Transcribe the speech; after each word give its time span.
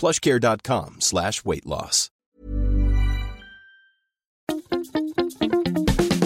plushcare.com 0.00 0.96
slash 0.98 1.44
weight 1.44 1.66
loss. 1.66 2.08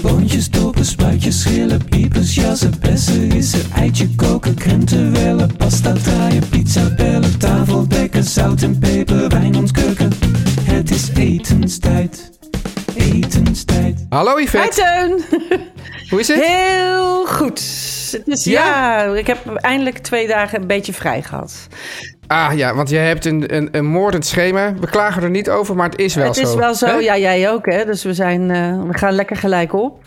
Boontjes, 0.02 0.50
dopen, 0.50 0.84
spuitjes, 0.84 1.40
schillen, 1.40 1.84
piepers, 1.84 2.34
jassen, 2.34 2.80
bessen, 2.80 3.30
rissen, 3.30 3.70
eitje 3.72 4.08
koken, 4.16 4.54
krenten 4.54 5.12
wellen, 5.12 5.56
pasta 5.56 5.92
draaien, 5.92 6.48
pizza 6.48 6.94
bellen, 6.94 7.38
tafel 7.38 7.88
dekken, 7.88 8.24
zout 8.24 8.62
en 8.62 8.78
peper, 8.78 9.28
wijn 9.28 9.56
ontkurken. 9.56 10.12
Het 10.62 10.90
is 10.90 11.08
etenstijd, 11.08 12.30
etenstijd. 12.96 14.06
Hallo 14.08 14.36
Hi 14.36 14.44
Yvette, 14.44 14.74
Teun! 14.74 15.24
hoe 16.10 16.20
is 16.20 16.28
het? 16.28 16.44
Heel 16.44 17.26
goed. 17.26 17.62
Dus 18.24 18.44
Ja? 18.44 19.02
ja? 19.02 19.14
ik 19.14 19.26
heb 19.26 19.54
eindelijk 19.54 19.98
twee 19.98 20.26
dagen 20.26 20.60
een 20.60 20.66
beetje 20.66 20.92
vrij 20.92 21.22
gehad. 21.22 21.68
Ah 22.34 22.56
ja, 22.56 22.74
want 22.74 22.88
jij 22.88 23.06
hebt 23.06 23.24
een, 23.24 23.54
een, 23.56 23.68
een 23.72 23.84
moordend 23.84 24.26
schema. 24.26 24.74
We 24.80 24.86
klagen 24.86 25.22
er 25.22 25.30
niet 25.30 25.50
over, 25.50 25.76
maar 25.76 25.88
het 25.90 25.98
is 25.98 26.14
wel 26.14 26.26
het 26.26 26.36
zo. 26.36 26.42
is 26.42 26.54
wel 26.54 26.74
zo, 26.74 26.86
hè? 26.86 26.92
ja, 26.92 27.16
jij 27.18 27.50
ook 27.50 27.66
hè. 27.66 27.84
Dus 27.84 28.04
we, 28.04 28.14
zijn, 28.14 28.50
eh, 28.50 28.82
we 28.82 28.98
gaan 28.98 29.12
lekker 29.12 29.36
gelijk 29.36 29.72
op. 29.72 30.02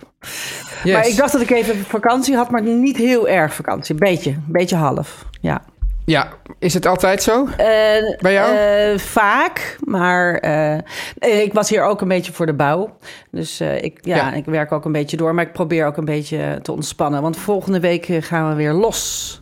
Yes. 0.83 0.93
Maar 0.93 1.07
ik 1.07 1.15
dacht 1.17 1.31
dat 1.31 1.41
ik 1.41 1.49
even 1.49 1.77
vakantie 1.85 2.35
had, 2.35 2.49
maar 2.49 2.61
niet 2.61 2.97
heel 2.97 3.27
erg 3.27 3.53
vakantie. 3.53 3.95
Beetje, 3.95 4.35
beetje 4.47 4.75
half, 4.75 5.25
ja. 5.41 5.61
Ja, 6.05 6.27
is 6.59 6.73
het 6.73 6.85
altijd 6.85 7.23
zo? 7.23 7.47
Eh, 7.57 7.65
Bij 8.19 8.33
jou? 8.33 8.55
eh, 8.57 8.97
vaak, 8.99 9.77
maar 9.83 10.33
ik 11.19 11.53
was 11.53 11.69
hier 11.69 11.83
ook 11.83 12.01
een 12.01 12.07
beetje 12.07 12.33
voor 12.33 12.45
de 12.45 12.53
bouw. 12.53 12.97
Dus 13.31 13.61
ik, 13.61 13.97
ja, 14.01 14.15
Ja. 14.15 14.33
ik 14.33 14.45
werk 14.45 14.71
ook 14.71 14.85
een 14.85 14.91
beetje 14.91 15.17
door, 15.17 15.33
maar 15.35 15.45
ik 15.45 15.51
probeer 15.53 15.85
ook 15.85 15.97
een 15.97 16.05
beetje 16.05 16.59
te 16.61 16.71
ontspannen. 16.71 17.21
Want 17.21 17.37
volgende 17.37 17.79
week 17.79 18.07
gaan 18.19 18.49
we 18.49 18.55
weer 18.55 18.73
los. 18.73 19.41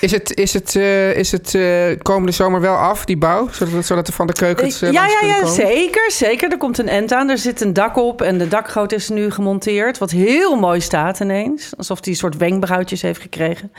Is 0.00 0.12
het, 0.12 0.36
is 0.36 0.54
het, 0.54 0.76
eh, 0.76 1.16
is 1.16 1.32
het 1.32 1.54
eh, 1.54 1.98
komende 2.02 2.32
zomer 2.32 2.60
wel 2.60 2.74
af, 2.74 3.04
die 3.04 3.16
bouw? 3.16 3.48
Zodat, 3.50 3.84
zodat 3.84 4.06
er 4.06 4.12
van 4.12 4.26
de 4.26 4.32
keukens 4.32 4.82
eh, 4.82 4.92
ja, 4.92 5.06
ja, 5.06 5.26
ja, 5.26 5.34
komen? 5.34 5.54
zeker, 5.54 6.10
zeker. 6.10 6.50
Er 6.50 6.56
komt 6.56 6.78
een 6.78 6.88
end 6.88 7.12
aan. 7.12 7.28
Er 7.28 7.38
zit 7.38 7.60
een 7.60 7.72
dak 7.72 7.96
op 7.96 8.22
en 8.22 8.38
de 8.38 8.48
dakgoot 8.48 8.92
is 8.92 9.08
nu 9.08 9.30
gemonteerd. 9.30 9.98
Wat 9.98 10.10
heel 10.10 10.56
mooi 10.56 10.80
staat 10.80 11.20
ineens. 11.20 11.72
Alsof 11.76 11.98
hij 12.00 12.12
een 12.12 12.18
soort 12.18 12.36
wenkbrauwtjes 12.36 13.02
heeft 13.02 13.20
gekregen. 13.20 13.72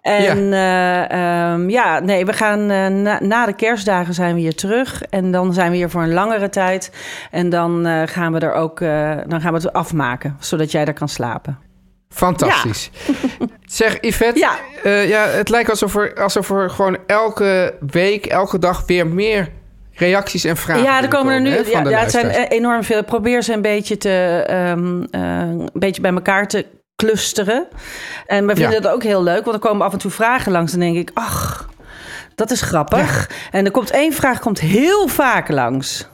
En 0.00 0.44
ja, 0.44 1.08
ehm, 1.08 1.70
ja 1.70 2.00
nee, 2.00 2.24
we 2.24 2.32
gaan 2.32 2.66
na, 3.02 3.22
na 3.22 3.46
de 3.46 3.54
kerstdagen 3.54 4.14
zijn 4.14 4.34
we 4.34 4.40
hier 4.40 4.54
terug. 4.54 5.02
En 5.02 5.30
dan 5.30 5.54
zijn 5.54 5.70
we 5.70 5.76
hier 5.76 5.90
voor 5.90 6.02
een 6.02 6.12
langere 6.12 6.48
tijd. 6.48 6.90
En 7.30 7.50
dan 7.50 7.86
gaan 8.08 8.32
we 8.32 8.38
er 8.38 8.52
ook 8.52 8.78
dan 9.28 9.40
gaan 9.40 9.52
we 9.52 9.58
het 9.58 9.72
afmaken, 9.72 10.36
zodat 10.40 10.70
jij 10.70 10.84
er 10.84 10.92
kan 10.92 11.08
slapen. 11.08 11.71
Fantastisch. 12.12 12.90
Zeg, 13.64 13.98
Yvette, 14.00 14.38
Ja. 14.38 14.52
eh, 14.82 15.08
ja, 15.08 15.26
het 15.26 15.48
lijkt 15.48 15.70
alsof 15.70 15.96
er, 15.96 16.14
alsof 16.22 16.50
er 16.50 16.70
gewoon 16.70 16.98
elke 17.06 17.74
week, 17.90 18.26
elke 18.26 18.58
dag 18.58 18.82
weer 18.86 19.06
meer 19.06 19.48
reacties 19.94 20.44
en 20.44 20.56
vragen 20.56 20.82
Ja, 20.82 21.02
er 21.02 21.08
komen 21.08 21.34
er 21.34 21.40
nu. 21.40 21.50
hè, 21.50 21.56
Ja, 21.70 21.88
ja, 21.88 21.98
het 21.98 22.10
zijn 22.10 22.26
e- 22.30 22.46
enorm 22.48 22.84
veel. 22.84 22.98
Ik 22.98 23.06
probeer 23.06 23.42
ze 23.42 23.52
een 23.52 23.62
beetje 23.62 23.96
te 23.96 24.46
um, 24.50 24.98
uh, 24.98 25.20
een 25.20 25.70
beetje 25.72 26.00
bij 26.02 26.12
elkaar 26.12 26.48
te 26.48 26.66
clusteren. 26.96 27.66
En 28.26 28.46
we 28.46 28.56
vinden 28.56 28.74
het 28.74 28.86
ook 28.88 29.02
heel 29.02 29.22
leuk, 29.22 29.44
want 29.44 29.56
er 29.56 29.68
komen 29.68 29.86
af 29.86 29.92
en 29.92 29.98
toe 29.98 30.10
vragen 30.10 30.52
langs. 30.52 30.72
En 30.72 30.80
dan 30.80 30.92
denk 30.92 31.08
ik, 31.08 31.16
ach, 31.16 31.68
dat 32.34 32.50
is 32.50 32.60
grappig. 32.60 33.30
En 33.50 33.64
er 33.64 33.70
komt 33.70 33.90
één 33.90 34.12
vraag, 34.12 34.38
komt 34.38 34.60
heel 34.60 35.08
vaak 35.08 35.48
langs. 35.48 36.08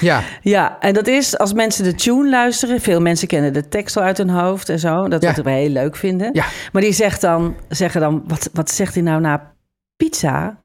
Ja, 0.00 0.22
Ja, 0.42 0.76
en 0.80 0.94
dat 0.94 1.06
is 1.06 1.38
als 1.38 1.52
mensen 1.52 1.84
de 1.84 1.94
tune 1.94 2.28
luisteren. 2.28 2.80
Veel 2.80 3.00
mensen 3.00 3.28
kennen 3.28 3.52
de 3.52 3.68
tekst 3.68 3.96
al 3.96 4.02
uit 4.02 4.18
hun 4.18 4.30
hoofd 4.30 4.68
en 4.68 4.78
zo. 4.78 5.08
Dat 5.08 5.22
Ja. 5.22 5.34
wat 5.34 5.44
we 5.44 5.50
heel 5.50 5.68
leuk 5.68 5.96
vinden. 5.96 6.30
Ja. 6.32 6.44
Maar 6.72 6.82
die 6.82 6.92
zegt 6.92 7.20
dan, 7.20 7.56
zeggen 7.68 8.00
dan, 8.00 8.24
wat, 8.26 8.50
wat 8.52 8.70
zegt 8.70 8.94
hij 8.94 9.02
nou 9.02 9.20
na 9.20 9.52
pizza? 9.96 10.62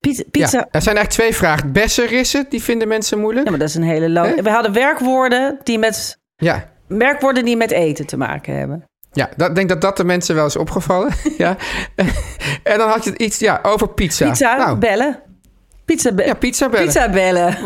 Pizza, 0.00 0.22
pizza, 0.30 0.58
ja. 0.58 0.68
Er 0.70 0.82
zijn 0.82 0.96
eigenlijk 0.96 1.08
twee 1.08 1.34
vragen. 1.34 1.72
Besserrissen, 1.72 2.46
die 2.48 2.62
vinden 2.62 2.88
mensen 2.88 3.18
moeilijk. 3.18 3.44
Ja, 3.44 3.50
maar 3.50 3.60
dat 3.60 3.68
is 3.68 3.74
een 3.74 3.82
hele? 3.82 4.34
We 4.42 4.50
hadden 4.50 4.72
werkwoorden 4.72 5.58
die 5.62 5.78
met 5.78 6.18
Ja, 6.36 6.70
werkwoorden 6.86 7.44
die 7.44 7.56
met 7.56 7.70
eten 7.70 8.06
te 8.06 8.16
maken 8.16 8.54
hebben. 8.58 8.84
ja 9.12 9.30
ik 9.36 9.54
denk 9.54 9.68
dat 9.68 9.80
dat 9.80 9.96
de 9.96 10.04
mensen 10.04 10.34
wel 10.34 10.46
is 10.46 10.56
opgevallen. 10.56 11.12
ja. 11.38 11.56
En 12.62 12.78
dan 12.78 12.88
had 12.88 13.04
je 13.04 13.18
iets 13.18 13.38
ja, 13.38 13.58
over 13.62 13.88
pizza. 13.88 14.28
Pizza 14.28 14.56
Nou, 14.56 14.78
bellen. 14.78 15.18
Pizza, 15.88 16.12
be- 16.12 16.24
ja, 16.24 16.34
pizza 16.34 16.68
bellen. 16.68 16.86
pizza 16.86 17.08
bellen. 17.10 17.56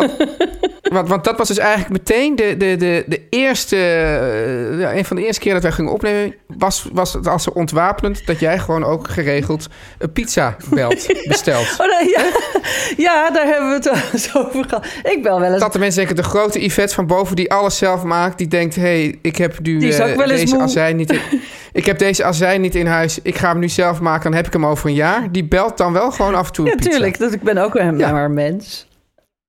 Want, 0.83 1.09
want 1.09 1.25
dat 1.25 1.39
was 1.39 1.49
dus 1.49 1.59
eigenlijk 1.59 1.91
meteen 1.91 2.37
de, 2.37 2.57
de, 2.57 2.77
de, 2.77 3.05
de 3.07 3.27
eerste... 3.31 3.77
eh, 3.77 4.81
ja, 4.81 4.95
een 4.95 5.05
van 5.05 5.17
de 5.17 5.25
eerste 5.27 5.41
keer 5.41 5.53
dat 5.53 5.63
wij 5.63 5.73
gingen 5.73 5.93
opnemen... 5.93 6.35
was, 6.59 6.89
was 6.93 7.13
het 7.13 7.27
als 7.27 7.51
ontwapenend 7.53 8.27
dat 8.27 8.41
jij 8.41 8.59
gewoon 8.59 8.85
ook 8.85 9.09
geregeld 9.11 9.67
een 9.99 10.13
pizza 10.13 10.57
belt, 10.71 11.07
bestelt. 11.29 11.77
Oh, 11.79 11.99
nee, 12.01 12.09
ja. 12.11 12.23
ja, 12.97 13.31
daar 13.31 13.47
hebben 13.47 13.69
we 13.69 13.91
het 14.13 14.31
over 14.35 14.65
gehad. 14.69 14.87
Ik 15.03 15.23
bel 15.23 15.41
wel 15.41 15.51
eens. 15.53 15.61
Dat 15.61 15.73
de 15.73 15.79
mensen 15.79 15.99
denken, 15.99 16.17
de 16.23 16.29
grote 16.29 16.65
Yvette 16.65 16.95
van 16.95 17.07
boven 17.07 17.37
die 17.37 17.53
alles 17.53 17.79
zelf 17.79 18.03
maakt... 18.03 18.39
die 18.39 18.49
denkt, 18.49 18.75
hé, 18.75 18.83
hey, 18.83 19.19
ik 19.23 19.37
heb 19.37 19.59
nu 19.63 19.79
Die 19.79 19.95
eh, 19.95 20.27
deze 20.27 20.55
moe. 20.55 20.63
azijn 20.63 20.97
niet... 20.97 21.13
In, 21.13 21.21
ik 21.73 21.87
heb 21.87 21.99
deze 21.99 22.25
azijn 22.25 22.61
niet 22.61 22.75
in 22.75 22.87
huis. 22.87 23.19
Ik 23.23 23.37
ga 23.39 23.49
hem 23.49 23.59
nu 23.59 23.69
zelf 23.69 24.01
maken, 24.01 24.23
dan 24.23 24.35
heb 24.35 24.47
ik 24.47 24.53
hem 24.53 24.67
over 24.67 24.89
een 24.89 24.95
jaar. 24.95 25.33
Die 25.33 25.45
belt 25.45 25.77
dan 25.77 25.93
wel 25.93 26.11
gewoon 26.11 26.35
af 26.35 26.47
en 26.47 26.53
toe 26.53 26.65
een 26.65 26.71
ja, 26.71 26.77
pizza. 26.77 26.91
tuurlijk. 26.91 27.19
Dat, 27.19 27.33
ik 27.33 27.43
ben 27.43 27.59
ook 27.59 27.75
een, 27.75 27.99
Ja. 27.99 28.12
Maar 28.13 28.31
mens. 28.31 28.87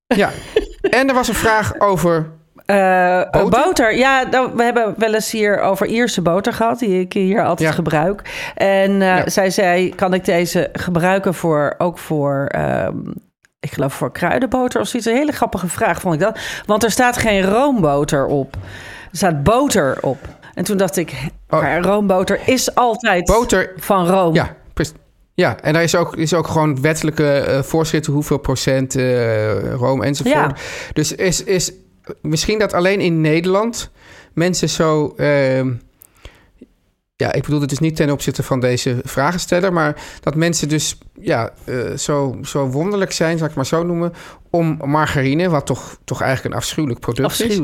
Ja. 0.06 0.30
En 0.90 1.08
er 1.08 1.14
was 1.14 1.28
een 1.28 1.34
vraag 1.34 1.80
over... 1.80 2.26
Eh, 2.66 3.22
Boter? 3.30 3.48
boter? 3.64 3.96
Ja, 3.96 4.22
nou, 4.30 4.50
we 4.54 4.62
hebben 4.62 4.94
wel 4.96 5.14
eens 5.14 5.30
hier 5.30 5.60
over 5.60 5.86
Ierse 5.86 6.22
boter 6.22 6.52
gehad, 6.52 6.78
die 6.78 7.00
ik 7.00 7.12
hier 7.12 7.44
altijd 7.44 7.68
Ja. 7.68 7.74
gebruik. 7.74 8.22
En 8.54 8.90
eh, 9.02 9.08
Ja. 9.08 9.28
zij 9.28 9.50
zei, 9.50 9.94
kan 9.94 10.14
ik 10.14 10.24
deze 10.24 10.68
gebruiken 10.72 11.34
voor, 11.34 11.74
ook 11.78 11.98
voor, 11.98 12.46
ehm, 12.46 12.96
ik 13.60 13.72
geloof 13.72 13.94
voor 13.94 14.12
kruidenboter 14.12 14.80
of 14.80 14.86
zoiets? 14.86 15.08
Een 15.08 15.16
hele 15.16 15.32
grappige 15.32 15.68
vraag 15.68 16.00
vond 16.00 16.14
ik 16.14 16.20
dat. 16.20 16.38
Want 16.66 16.82
er 16.84 16.90
staat 16.90 17.16
geen 17.16 17.42
roomboter 17.42 18.26
op. 18.26 18.54
Er 19.10 19.16
staat 19.16 19.42
boter 19.42 19.98
op. 20.00 20.18
En 20.54 20.64
toen 20.64 20.76
dacht 20.76 20.96
ik, 20.96 21.12
Oh. 21.48 21.60
maar 21.60 21.80
roomboter 21.82 22.40
is 22.46 22.74
altijd 22.74 23.24
Boter 23.24 23.72
van 23.76 24.06
room. 24.06 24.34
Ja. 24.34 24.54
Ja, 25.34 25.60
en 25.60 25.72
daar 25.72 25.82
is 25.82 25.94
ook, 25.96 26.16
is 26.16 26.34
ook 26.34 26.46
gewoon 26.46 26.80
wettelijke 26.80 27.38
eh, 27.38 27.62
voorschriften 27.62 28.12
hoeveel 28.12 28.38
procent 28.38 28.96
eh 28.96 29.72
room 29.72 30.02
enzovoort. 30.02 30.34
Ja. 30.34 30.56
Dus 30.92 31.12
is, 31.12 31.44
is 31.44 31.72
misschien 32.22 32.58
dat 32.58 32.72
alleen 32.72 33.00
in 33.00 33.20
Nederland 33.20 33.90
mensen 34.32 34.68
zo. 34.68 35.14
ehm, 35.16 35.72
ja, 37.16 37.32
ik 37.32 37.42
bedoel 37.42 37.60
het 37.60 37.68
dus 37.68 37.78
niet 37.78 37.96
ten 37.96 38.10
opzichte 38.10 38.42
van 38.42 38.60
deze 38.60 39.00
vragensteller, 39.04 39.72
maar 39.72 40.02
dat 40.20 40.34
mensen 40.34 40.68
dus 40.68 40.98
ja, 41.20 41.52
eh, 41.64 41.92
zo, 41.96 42.38
zo 42.42 42.66
wonderlijk 42.66 43.12
zijn, 43.12 43.38
zal 43.38 43.46
ik 43.46 43.54
maar 43.54 43.66
zo 43.66 43.82
noemen, 43.82 44.12
om 44.50 44.80
margarine, 44.84 45.48
wat 45.48 45.66
toch, 45.66 45.98
toch 46.04 46.20
eigenlijk 46.20 46.54
een 46.54 46.60
afschuwelijk 46.60 47.00
product 47.00 47.40
is. 47.40 47.60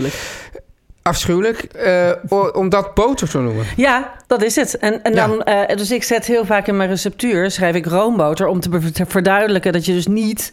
Afschuwelijk. 1.03 1.59
Eh, 1.63 2.11
om 2.53 2.69
dat 2.69 2.95
boter 2.95 3.29
te 3.29 3.39
noemen. 3.39 3.65
Ja, 3.77 4.13
dat 4.27 4.43
is 4.43 4.57
het. 4.57 4.79
En, 4.79 5.03
en 5.03 5.15
Ja. 5.15 5.27
dan, 5.27 5.43
eh, 5.43 5.77
dus 5.77 5.91
ik 5.91 6.03
zet 6.03 6.27
heel 6.27 6.45
vaak 6.45 6.67
in 6.67 6.77
mijn 6.77 6.89
receptuur, 6.89 7.51
schrijf 7.51 7.75
ik 7.75 7.87
roomboter, 7.87 8.47
om 8.47 8.61
te, 8.61 9.05
verduidelijken 9.09 9.73
dat 9.73 9.85
je 9.85 9.93
dus 9.93 10.07
niet 10.07 10.53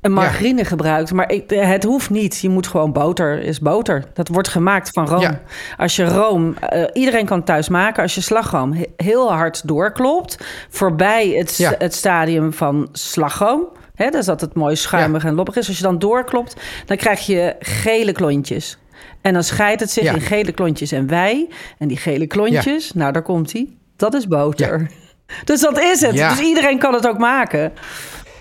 een 0.00 0.12
margarine 0.12 0.64
gebruikt. 0.64 1.12
Maar 1.12 1.30
ik, 1.32 1.50
eh, 1.50 1.68
het 1.68 1.84
hoeft 1.84 2.10
niet. 2.10 2.38
Je 2.40 2.48
moet 2.48 2.66
gewoon 2.66 2.92
boter 2.92 3.40
is 3.42 3.60
boter. 3.60 4.04
Dat 4.14 4.28
wordt 4.28 4.48
gemaakt 4.48 4.90
van 4.90 5.06
room. 5.06 5.20
Ja. 5.20 5.40
Als 5.76 5.96
je 5.96 6.04
room, 6.04 6.54
iedereen 6.92 7.26
kan 7.26 7.44
thuis 7.44 7.68
maken. 7.68 8.02
Als 8.02 8.14
je 8.14 8.20
slagroom 8.20 8.72
he- 8.72 8.86
heel 8.96 9.32
hard 9.32 9.68
doorklopt, 9.68 10.38
voorbij 10.70 11.28
het, 11.28 11.56
Ja. 11.56 11.74
het 11.78 11.94
stadium 11.94 12.52
van 12.52 12.88
slagroom. 12.92 13.64
Hè, 13.94 14.10
dus 14.10 14.26
dat 14.26 14.40
het 14.40 14.54
mooi 14.54 14.76
schuimig 14.76 15.24
en 15.24 15.34
loppig 15.34 15.56
is. 15.56 15.68
Als 15.68 15.76
je 15.76 15.82
dan 15.82 15.98
doorklopt, 15.98 16.56
dan 16.86 16.96
krijg 16.96 17.26
je 17.26 17.54
gele 17.60 18.12
klontjes. 18.12 18.78
En 19.22 19.32
dan 19.32 19.42
scheidt 19.44 19.80
het 19.80 19.90
zich 19.90 20.02
Ja. 20.02 20.14
in 20.14 20.20
gele 20.20 20.52
klontjes 20.52 20.92
en 20.92 21.06
wij. 21.06 21.48
En 21.78 21.88
die 21.88 21.96
gele 21.96 22.26
klontjes, 22.26 22.92
nou 22.92 23.12
daar 23.12 23.22
komt 23.22 23.52
hij. 23.52 23.68
Dat 23.96 24.14
is 24.14 24.26
boter. 24.26 24.90
Dus 25.44 25.60
dat 25.60 25.78
is 25.80 26.00
het. 26.00 26.12
Dus 26.16 26.40
iedereen 26.40 26.78
kan 26.78 26.94
het 26.94 27.06
ook 27.08 27.18
maken. 27.18 27.72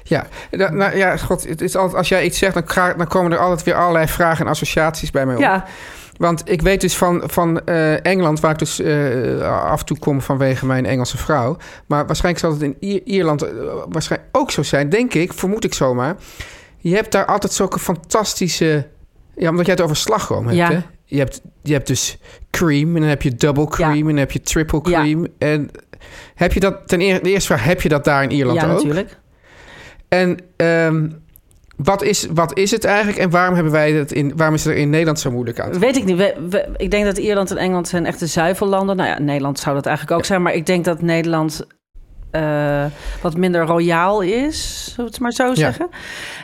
Ja, 0.03 0.25
nou, 0.51 0.97
ja 0.97 1.17
god, 1.17 1.47
het 1.47 1.61
is 1.61 1.75
altijd, 1.75 1.97
als 1.97 2.09
jij 2.09 2.25
iets 2.25 2.37
zegt, 2.37 2.53
dan, 2.53 2.63
ga- 2.69 2.93
dan 2.93 3.07
komen 3.07 3.31
er 3.31 3.37
altijd 3.37 3.63
weer 3.63 3.75
allerlei 3.75 4.07
vragen 4.07 4.45
en 4.45 4.51
associaties 4.51 5.11
bij 5.11 5.25
mij 5.25 5.35
op. 5.35 5.41
Ja, 5.41 5.65
Want 6.17 6.41
ik 6.49 6.61
weet 6.61 6.81
dus 6.81 6.97
van, 6.97 7.23
van 7.25 7.65
eh, 7.65 8.05
Engeland, 8.05 8.39
waar 8.39 8.51
ik 8.51 8.59
dus 8.59 8.79
eh, 8.79 9.63
af 9.71 9.79
en 9.79 9.85
toe 9.85 9.99
kom 9.99 10.21
vanwege 10.21 10.65
mijn 10.65 10.85
Engelse 10.85 11.17
vrouw. 11.17 11.57
Maar 11.85 12.05
waarschijnlijk 12.05 12.43
zal 12.45 12.53
het 12.53 12.61
in 12.61 12.75
Ier- 12.79 13.01
Ierland 13.03 13.41
eh, 13.43 13.49
waarschijnlijk 13.89 14.37
ook 14.37 14.51
zo 14.51 14.63
zijn, 14.63 14.89
denk 14.89 15.13
ik, 15.13 15.33
vermoed 15.33 15.63
ik 15.63 15.73
zomaar. 15.73 16.15
Je 16.77 16.95
hebt 16.95 17.11
daar 17.11 17.25
altijd 17.25 17.53
zulke 17.53 17.79
fantastische. 17.79 18.87
Ja, 19.35 19.49
omdat 19.49 19.65
jij 19.65 19.75
het 19.75 19.83
over 19.83 19.95
slagroom 19.95 20.43
hebt. 20.45 20.57
Ja. 20.57 20.71
Hè? 20.71 20.79
Je, 21.05 21.17
hebt, 21.17 21.41
je 21.63 21.73
hebt 21.73 21.87
dus 21.87 22.17
cream 22.49 22.95
en 22.95 23.01
dan 23.01 23.09
heb 23.09 23.21
je 23.21 23.35
double 23.35 23.67
cream 23.67 23.93
en 23.97 24.05
dan 24.05 24.17
heb 24.17 24.31
je 24.31 24.41
triple 24.41 24.79
Ja. 24.83 24.99
cream. 25.01 25.27
En 25.37 25.69
heb 26.35 26.53
je 26.53 26.59
dat, 26.59 26.87
ten 26.87 27.01
eerste, 27.01 27.23
de 27.23 27.29
eerste 27.29 27.47
vraag, 27.53 27.63
heb 27.63 27.81
je 27.81 27.89
dat 27.89 28.03
daar 28.03 28.23
in 28.23 28.31
Ierland 28.31 28.61
ja 28.61 28.67
ook? 28.67 28.73
natuurlijk. 28.73 29.17
En 30.07 30.37
ehm, 30.55 31.09
wat, 31.77 32.03
is, 32.03 32.27
wat 32.33 32.57
is 32.57 32.71
het 32.71 32.83
eigenlijk 32.83 33.17
en 33.17 33.29
waarom, 33.29 33.53
hebben 33.55 33.73
wij 33.73 33.91
het 33.91 34.11
in, 34.11 34.33
waarom 34.35 34.55
is 34.55 34.63
het 34.63 34.73
er 34.73 34.79
in 34.79 34.89
Nederland 34.89 35.19
zo 35.19 35.31
moeilijk 35.31 35.59
aan? 35.59 35.79
Weet 35.79 35.95
ik 35.95 36.03
niet. 36.05 36.17
We- 36.17 36.35
we- 36.49 36.69
ik 36.77 36.91
denk 36.91 37.05
dat 37.05 37.17
Ierland 37.17 37.51
en 37.51 37.57
Engeland 37.57 37.87
zijn 37.87 38.05
echte 38.05 38.27
zuivellanden. 38.27 38.95
Nou 38.95 39.09
ja, 39.09 39.19
Nederland 39.19 39.59
zou 39.59 39.75
dat 39.75 39.85
eigenlijk 39.85 40.17
ook 40.17 40.25
zijn. 40.25 40.41
Maar 40.41 40.53
ik 40.53 40.65
denk 40.65 40.85
dat 40.85 41.01
Nederland 41.01 41.67
eh, 42.31 42.85
wat 43.21 43.37
minder 43.37 43.65
royaal 43.65 44.21
is, 44.21 44.83
zullen 44.83 45.05
we 45.05 45.11
het 45.11 45.19
maar 45.19 45.31
zo 45.31 45.55
zeggen. 45.55 45.89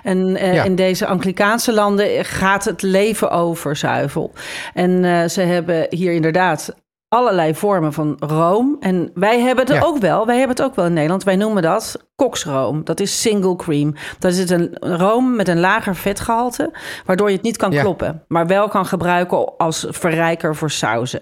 En 0.03 0.35
eh, 0.35 0.53
Ja. 0.53 0.63
in 0.63 0.75
deze 0.75 1.05
Anglikaanse 1.05 1.73
landen 1.73 2.25
gaat 2.25 2.65
het 2.65 2.81
leven 2.81 3.31
over 3.31 3.75
zuivel. 3.75 4.31
En 4.73 5.05
eh, 5.05 5.27
ze 5.27 5.41
hebben 5.41 5.85
hier 5.89 6.11
inderdaad 6.13 6.75
allerlei 7.09 7.55
vormen 7.55 7.93
van 7.93 8.15
room. 8.19 8.77
En 8.79 9.11
wij 9.13 9.39
hebben 9.39 9.65
het 9.65 9.73
Ja. 9.75 9.81
ook 9.81 9.97
wel. 9.97 10.25
Wij 10.25 10.37
hebben 10.37 10.55
het 10.55 10.65
ook 10.65 10.75
wel 10.75 10.85
in 10.85 10.93
Nederland. 10.93 11.23
Wij 11.23 11.35
noemen 11.35 11.61
dat 11.63 11.95
koksroom. 12.15 12.83
Dat 12.83 12.99
is 12.99 13.21
single 13.21 13.55
cream. 13.55 13.95
Dat 14.19 14.31
is 14.33 14.49
een 14.49 14.75
room 14.79 15.35
met 15.35 15.47
een 15.47 15.59
lager 15.59 15.95
vetgehalte, 15.95 16.71
waardoor 17.05 17.27
je 17.29 17.35
het 17.35 17.43
niet 17.43 17.57
kan 17.57 17.71
kloppen, 17.71 18.23
maar 18.27 18.47
wel 18.47 18.67
kan 18.67 18.85
gebruiken 18.85 19.57
als 19.57 19.85
verrijker 19.89 20.55
voor 20.55 20.71
sauzen. 20.71 21.21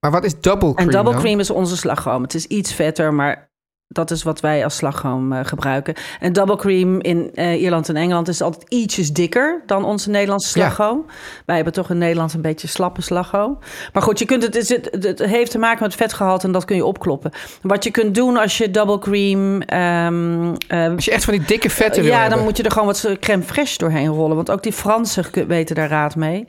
Maar 0.00 0.10
wat 0.10 0.24
is 0.24 0.40
double 0.40 0.72
cream 0.74 0.88
En 0.88 0.94
double 0.94 1.12
dan? 1.12 1.20
cream 1.20 1.40
is 1.40 1.50
onze 1.50 1.76
slagroom. 1.76 2.22
Het 2.22 2.34
is 2.34 2.46
iets 2.46 2.74
vetter, 2.74 3.14
maar 3.14 3.50
dat 3.92 4.10
is 4.10 4.22
wat 4.22 4.40
wij 4.40 4.64
als 4.64 4.76
slagroom 4.76 5.32
eh, 5.32 5.40
gebruiken. 5.42 5.94
En 6.20 6.32
double 6.32 6.56
cream 6.56 7.00
in 7.00 7.30
eh, 7.34 7.60
Ierland 7.62 7.88
en 7.88 7.96
Engeland 7.96 8.28
is 8.28 8.40
altijd 8.42 8.64
ietsjes 8.68 9.12
dikker 9.12 9.62
dan 9.66 9.84
onze 9.84 10.10
Nederlandse 10.10 10.58
Ja. 10.58 10.64
slagroom. 10.64 11.06
Wij 11.46 11.54
hebben 11.56 11.72
toch 11.74 11.90
in 11.90 11.98
Nederland 11.98 12.32
een 12.34 12.42
beetje 12.42 12.68
slappe 12.68 13.02
slagroom. 13.02 13.58
Maar 13.92 14.02
goed, 14.02 14.18
je 14.18 14.24
kunt 14.24 14.42
het, 14.42 14.68
het, 14.68 14.88
het, 15.04 15.18
heeft 15.18 15.50
te 15.50 15.58
maken 15.58 15.82
met 15.82 15.94
vetgehalte 15.94 16.46
en 16.46 16.52
dat 16.52 16.64
kun 16.64 16.76
je 16.76 16.84
opkloppen. 16.84 17.30
Wat 17.62 17.84
je 17.84 17.90
kunt 17.90 18.14
doen 18.14 18.36
als 18.36 18.58
je 18.58 18.70
double 18.70 18.98
cream... 18.98 19.60
ehm, 19.62 20.54
eh, 20.68 20.94
Als 20.94 21.04
je 21.04 21.10
echt 21.10 21.24
van 21.24 21.34
die 21.34 21.46
dikke 21.46 21.70
vetten 21.70 22.02
wil 22.02 22.12
ja, 22.12 22.18
hebben. 22.18 22.36
dan 22.36 22.46
moet 22.46 22.56
je 22.56 22.62
er 22.62 22.70
gewoon 22.70 22.86
wat 22.86 23.16
crème 23.20 23.42
fraîche 23.44 23.76
doorheen 23.76 24.06
rollen. 24.08 24.36
Want 24.36 24.50
ook 24.50 24.62
die 24.62 24.72
Fransen 24.72 25.24
weten 25.48 25.74
daar 25.74 25.88
raad 25.88 26.16
mee. 26.16 26.48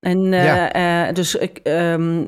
En 0.00 0.22
Ja. 0.22 1.12
dus 1.12 1.34
ik. 1.34 1.60
ehm, 1.62 2.24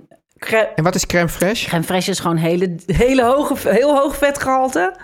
En 0.75 0.85
wat 0.85 0.95
is 0.95 1.07
crème 1.07 1.29
fraîche? 1.29 1.67
Crème 1.69 1.85
fraîche 1.85 2.09
is 2.09 2.21
gewoon 2.21 2.37
hele, 2.37 2.75
hele 2.87 3.23
hoge, 3.25 3.69
heel 3.69 3.97
hoog 3.97 4.17
vetgehalte. 4.17 4.95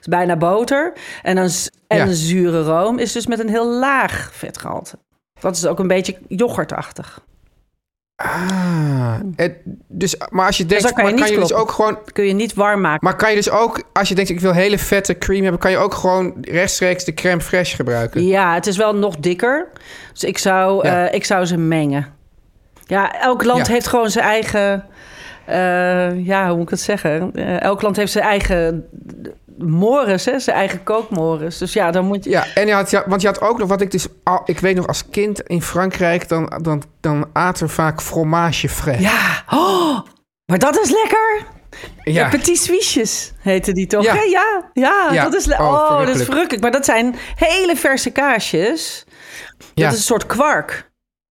is 0.00 0.06
bijna 0.06 0.36
boter. 0.36 0.92
En 1.22 1.36
een, 1.36 1.50
en 1.86 1.96
Ja. 1.96 2.02
een 2.06 2.14
zure 2.14 2.62
room 2.62 2.98
is 2.98 3.12
dus 3.12 3.26
met 3.26 3.38
een 3.38 3.48
heel 3.48 3.68
laag 3.78 4.30
vetgehalte. 4.32 4.98
Dat 5.40 5.56
is 5.56 5.66
ook 5.66 5.78
een 5.78 5.88
beetje 5.88 6.18
yoghurtachtig. 6.28 7.20
Ah, 8.16 9.14
het, 9.36 9.52
dus, 9.88 10.16
maar 10.30 10.46
als 10.46 10.56
je 10.56 10.66
denkt, 10.66 10.92
kan 10.92 11.04
je 11.04 11.10
maar 11.10 11.20
kan 11.20 11.30
je 11.32 11.38
dus 11.40 11.52
ook 11.52 11.70
gewoon... 11.70 11.98
Kun 12.12 12.24
je 12.24 12.32
niet 12.32 12.54
warm 12.54 12.80
maken. 12.80 12.98
Maar 13.04 13.16
kan 13.16 13.30
je 13.30 13.36
dus 13.36 13.50
ook, 13.50 13.82
als 13.92 14.08
je 14.08 14.14
denkt, 14.14 14.30
ik 14.30 14.40
wil 14.40 14.52
hele 14.52 14.78
vette 14.78 15.18
cream 15.18 15.42
hebben... 15.42 15.60
kan 15.60 15.70
je 15.70 15.76
ook 15.76 15.94
gewoon 15.94 16.34
rechtstreeks 16.40 17.04
de 17.04 17.14
crème 17.14 17.42
fraîche 17.42 17.74
gebruiken? 17.74 18.26
Ja, 18.26 18.54
het 18.54 18.66
is 18.66 18.76
wel 18.76 18.94
nog 18.94 19.16
dikker. 19.16 19.68
Dus 20.12 20.24
ik 20.24 20.38
zou, 20.38 20.86
Ja. 20.86 21.06
eh, 21.08 21.14
ik 21.14 21.24
zou 21.24 21.44
ze 21.44 21.56
mengen. 21.56 22.14
Ja, 22.86 23.20
elk 23.20 23.44
land 23.44 23.66
Ja. 23.66 23.72
heeft 23.72 23.86
gewoon 23.86 24.10
zijn 24.10 24.24
eigen... 24.24 24.84
eh, 25.46 26.26
ja, 26.26 26.46
hoe 26.46 26.54
moet 26.54 26.64
ik 26.64 26.70
het 26.70 26.80
zeggen? 26.80 27.30
Eh, 27.34 27.60
elk 27.62 27.82
land 27.82 27.96
heeft 27.96 28.12
zijn 28.12 28.24
eigen 28.24 28.88
mores, 29.58 30.24
hè? 30.24 30.38
zijn 30.38 30.56
eigen 30.56 30.82
kookmores. 30.82 31.58
Dus 31.58 31.72
ja, 31.72 31.90
dan 31.90 32.04
moet 32.04 32.24
je... 32.24 32.30
Ja, 32.30 32.46
en 32.54 32.66
je 32.66 32.72
had, 32.72 32.90
ja, 32.90 33.04
want 33.06 33.20
je 33.20 33.26
had 33.26 33.40
ook 33.40 33.58
nog 33.58 33.68
wat 33.68 33.80
ik 33.80 33.90
dus... 33.90 34.06
Al, 34.22 34.42
ik 34.44 34.58
weet 34.58 34.76
nog, 34.76 34.86
als 34.86 35.08
kind 35.08 35.40
in 35.40 35.62
Frankrijk... 35.62 36.28
dan, 36.28 36.52
dan, 36.62 36.82
dan 37.00 37.26
aten 37.32 37.66
er 37.66 37.72
vaak 37.72 38.00
fromage 38.02 38.68
frais. 38.68 39.00
Ja, 39.00 39.42
oh, 39.50 40.00
maar 40.46 40.58
dat 40.58 40.80
is 40.80 40.90
lekker. 40.90 41.44
Ja. 42.02 42.12
Ja. 42.12 42.28
Petit 42.28 42.58
Suisses 42.58 43.32
heette 43.38 43.72
die 43.72 43.86
toch? 43.86 44.04
Ja. 44.04 44.14
Ja, 44.14 44.22
ja, 44.22 44.70
ja, 44.72 45.08
Ja. 45.12 45.22
dat 45.22 45.34
is 45.34 45.48
Oh, 45.48 45.60
oh, 45.60 45.98
dat 46.06 46.16
is 46.16 46.24
verrukkelijk. 46.24 46.62
Maar 46.62 46.70
dat 46.72 46.84
zijn 46.84 47.14
hele 47.34 47.76
verse 47.76 48.10
kaasjes. 48.10 49.04
Dat 49.74 49.92
is 49.92 49.96
een 49.98 50.02
soort 50.04 50.26
kwark, 50.26 50.90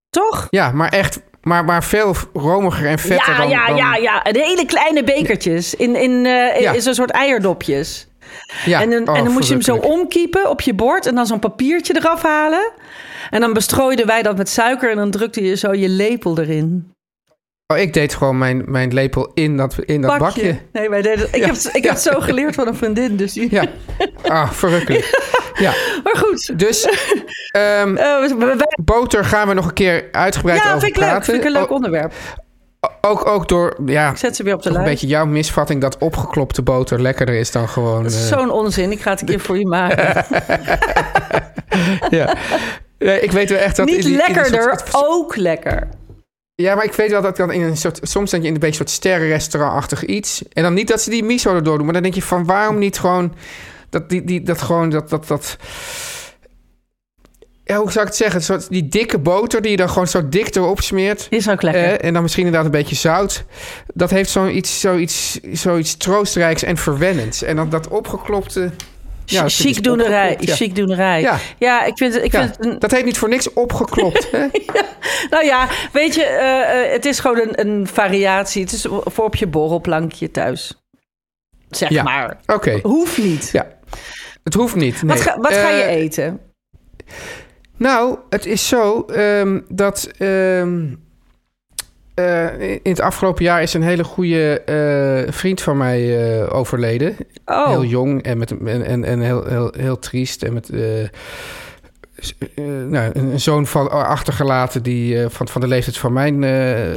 toch? 0.09 0.47
Ja, 0.49 0.71
maar 0.71 0.89
echt... 0.89 1.19
Maar, 1.45 1.65
maar 1.65 1.83
veel 1.83 2.15
romiger 2.33 2.87
en 2.87 2.99
vetter 2.99 3.33
ja, 3.33 3.37
dan... 3.37 3.49
ja, 3.49 3.67
dan- 3.67 3.75
ja, 3.75 3.95
ja. 3.95 4.23
En 4.23 4.35
hele 4.35 4.65
kleine 4.65 5.03
bekertjes 5.03 5.75
in, 5.75 5.95
in, 5.95 6.11
Ja. 6.25 6.71
in 6.71 6.81
zo'n 6.81 6.93
soort 6.93 7.09
eierdopjes. 7.11 8.07
ja. 8.65 8.81
en, 8.81 8.89
dan, 8.89 9.09
Oh, 9.09 9.17
en 9.17 9.23
dan 9.23 9.33
moet 9.33 9.47
je 9.47 9.53
hem 9.53 9.61
zo 9.61 9.75
omkiepen 9.75 10.49
op 10.49 10.61
je 10.61 10.73
bord 10.73 11.05
en 11.05 11.15
dan 11.15 11.25
zo'n 11.25 11.39
papiertje 11.39 11.95
eraf 11.95 12.21
halen. 12.21 12.71
En 13.29 13.41
dan 13.41 13.53
bestrooiden 13.53 14.05
wij 14.07 14.21
dat 14.21 14.37
met 14.37 14.49
suiker 14.49 14.89
en 14.89 14.95
dan 14.95 15.11
drukte 15.11 15.43
je 15.43 15.55
zo 15.55 15.73
je 15.73 15.89
lepel 15.89 16.39
erin. 16.39 16.91
Oh, 17.73 17.77
ik 17.77 17.93
deed 17.93 18.13
gewoon 18.15 18.37
mijn, 18.37 18.63
mijn 18.65 18.93
lepel 18.93 19.31
in 19.33 19.57
dat, 19.57 19.75
in 19.85 20.01
dat 20.01 20.17
bakje. 20.17 20.57
Nee, 20.71 20.89
wij 20.89 21.01
deden. 21.01 21.27
Ik, 21.31 21.35
Ja. 21.35 21.45
heb, 21.45 21.55
ik 21.55 21.83
heb 21.83 21.91
het 21.93 22.01
zo 22.01 22.19
geleerd 22.19 22.55
van 22.55 22.67
een 22.67 22.75
vriendin. 22.75 23.15
Dus 23.15 23.33
die, 23.33 23.47
Ja. 23.51 23.65
Ah, 24.27 24.51
verrukkelijk. 24.51 25.09
Ja, 25.59 25.73
Maar 26.03 26.15
goed. 26.17 26.59
dus 26.59 26.87
ehm, 27.51 27.95
eh, 27.97 28.31
boter 28.83 29.25
gaan 29.25 29.47
we 29.47 29.53
nog 29.53 29.65
een 29.65 29.73
keer 29.73 30.05
uitgebreid 30.11 30.59
ja, 30.63 30.67
over 30.67 30.79
vind 30.79 30.91
ik 30.91 30.97
leuk. 30.97 31.07
praten. 31.09 31.25
Vind 31.25 31.37
ik 31.37 31.43
een 31.45 31.51
leuk 31.51 31.69
onderwerp. 31.71 32.13
Ook, 33.01 33.27
ook 33.27 33.47
door, 33.47 33.77
ja, 33.85 34.09
Ik 34.11 34.17
zet 34.17 34.35
ze 34.35 34.43
weer 34.43 34.53
op 34.53 34.61
de 34.61 34.67
toch 34.69 34.77
een 34.77 34.83
lijst. 34.83 35.01
beetje 35.01 35.15
jouw 35.15 35.25
misvatting 35.25 35.81
dat 35.81 35.97
opgeklopte 35.97 36.61
boter 36.61 37.01
lekkerder 37.01 37.35
is 37.35 37.51
dan 37.51 37.69
gewoon... 37.69 38.03
Dat 38.03 38.11
is 38.11 38.29
eh, 38.31 38.37
zo'n 38.37 38.51
onzin. 38.51 38.91
Ik 38.91 39.01
ga 39.01 39.09
het 39.11 39.21
een 39.21 39.27
keer 39.27 39.39
voor 39.39 39.57
je 39.59 39.67
maken. 39.67 40.25
ja. 42.17 42.35
Nee, 42.99 43.19
ik 43.19 43.31
weet 43.31 43.49
wel 43.49 43.59
echt 43.59 43.75
dat... 43.75 43.85
Niet 43.85 43.95
in 43.95 44.01
die- 44.01 44.11
in 44.11 44.17
die 44.17 44.27
lekkerder, 44.35 44.61
soort- 44.63 44.89
ook 44.93 45.35
lekker. 45.35 45.87
Ja, 46.55 46.75
maar 46.75 46.85
ik 46.85 46.93
weet 46.93 47.11
wel 47.11 47.21
dat 47.21 47.37
dan 47.37 47.51
in 47.51 47.61
een 47.61 47.77
soort... 47.77 47.99
Soms 48.01 48.31
denk 48.31 48.43
je 48.43 48.47
in 48.47 48.53
een 48.53 48.59
beetje 48.59 48.79
een 48.79 48.87
soort 48.87 48.97
sterrenrestaurantachtig 48.97 50.05
iets. 50.05 50.43
En 50.53 50.63
dan 50.63 50.73
niet 50.73 50.87
dat 50.87 51.01
ze 51.01 51.09
die 51.09 51.23
miso 51.23 51.55
erdoor 51.55 51.75
doen. 51.75 51.85
Maar 51.85 51.93
dan 51.93 52.03
denk 52.03 52.15
je 52.15 52.21
van 52.21 52.45
waarom 52.45 52.77
niet 52.77 52.99
gewoon... 52.99 53.35
Dat, 53.89 54.09
die, 54.09 54.23
die, 54.23 54.41
dat 54.41 54.61
gewoon 54.61 54.89
dat... 54.89 55.09
dat, 55.09 55.27
dat 55.27 55.57
ja, 57.63 57.77
hoe 57.77 57.91
zou 57.91 58.05
ik 58.05 58.11
het 58.11 58.15
zeggen? 58.15 58.37
Een 58.37 58.45
soort, 58.45 58.69
die 58.69 58.87
dikke 58.87 59.19
boter 59.19 59.61
die 59.61 59.71
je 59.71 59.77
dan 59.77 59.89
gewoon 59.89 60.07
zo 60.07 60.29
dik 60.29 60.55
erop 60.55 60.81
smeert. 60.81 61.27
Is 61.29 61.49
ook 61.49 61.61
lekker. 61.61 61.83
Eh, 61.83 62.07
en 62.07 62.13
dan 62.13 62.21
misschien 62.21 62.45
inderdaad 62.45 62.73
een 62.73 62.79
beetje 62.79 62.95
zout. 62.95 63.45
Dat 63.93 64.09
heeft 64.09 64.29
zoiets, 64.29 64.79
zoiets, 64.79 65.39
zoiets 65.51 65.97
troostrijks 65.97 66.63
en 66.63 66.77
verwennends. 66.77 67.43
En 67.43 67.55
dan 67.55 67.69
dat 67.69 67.87
opgeklopte... 67.87 68.71
Ja, 69.25 69.43
dus 69.43 69.59
Chicdoenerij. 69.59 70.37
Chicdoenerij. 70.39 71.21
Ja. 71.21 71.37
Ja. 71.59 71.83
ik 71.83 71.97
vind 71.97 72.15
ik 72.23 72.31
Ja, 72.31 72.39
vind 72.41 72.57
het 72.57 72.65
een... 72.65 72.79
dat 72.79 72.91
heet 72.91 73.05
niet 73.05 73.17
voor 73.17 73.29
niks 73.29 73.53
opgeklopt. 73.53 74.27
hè? 74.31 74.47
Nou 75.29 75.45
ja, 75.45 75.67
weet 75.91 76.15
je, 76.15 76.23
eh, 76.23 76.83
eh, 76.85 76.91
het 76.91 77.05
is 77.05 77.19
gewoon 77.19 77.39
een, 77.39 77.59
een 77.67 77.87
variatie. 77.87 78.63
Het 78.63 78.71
is 78.73 78.81
voor 79.05 79.23
op 79.25 79.35
je 79.35 79.47
borrelplankje 79.47 80.31
thuis. 80.31 80.73
Zeg 81.69 81.89
Ja. 81.89 82.03
maar. 82.03 82.37
Oké, 82.45 82.79
Hoeft 82.83 83.17
niet. 83.17 83.49
ja. 83.51 83.67
Het 84.43 84.53
hoeft 84.53 84.75
niet. 84.75 85.01
Nee. 85.01 85.15
Wat, 85.17 85.21
ga, 85.25 85.37
wat 85.39 85.53
ga 85.53 85.69
je 85.69 85.83
Eh, 85.83 85.95
eten? 85.95 86.39
Nou, 87.77 88.17
het 88.29 88.45
is 88.45 88.67
zo 88.67 89.01
ehm, 89.01 89.59
dat 89.69 90.09
ehm, 90.17 90.85
eh, 92.15 92.61
in 92.61 92.79
het 92.83 93.01
afgelopen 93.01 93.43
jaar 93.43 93.61
is 93.61 93.73
een 93.73 93.83
hele 93.83 94.03
goede 94.03 94.61
eh, 94.61 95.33
vriend 95.33 95.61
van 95.61 95.77
mij 95.77 96.29
eh, 96.39 96.55
overleden. 96.55 97.15
Oh, 97.45 97.67
Heel 97.67 97.83
jong 97.83 98.23
en, 98.23 98.37
met, 98.37 98.51
en, 98.51 98.85
en, 98.85 99.03
en 99.03 99.19
heel, 99.19 99.45
heel, 99.45 99.73
heel 99.77 99.99
triest. 99.99 100.43
En 100.43 100.53
met 100.53 100.69
nou, 102.89 103.11
een 103.13 103.39
zoon 103.39 103.67
van, 103.67 103.91
achtergelaten 103.91 104.83
die, 104.83 105.29
van, 105.29 105.47
van 105.47 105.61
de 105.61 105.67
leeftijd 105.67 105.97
van, 105.97 106.13
mijn, 106.13 106.43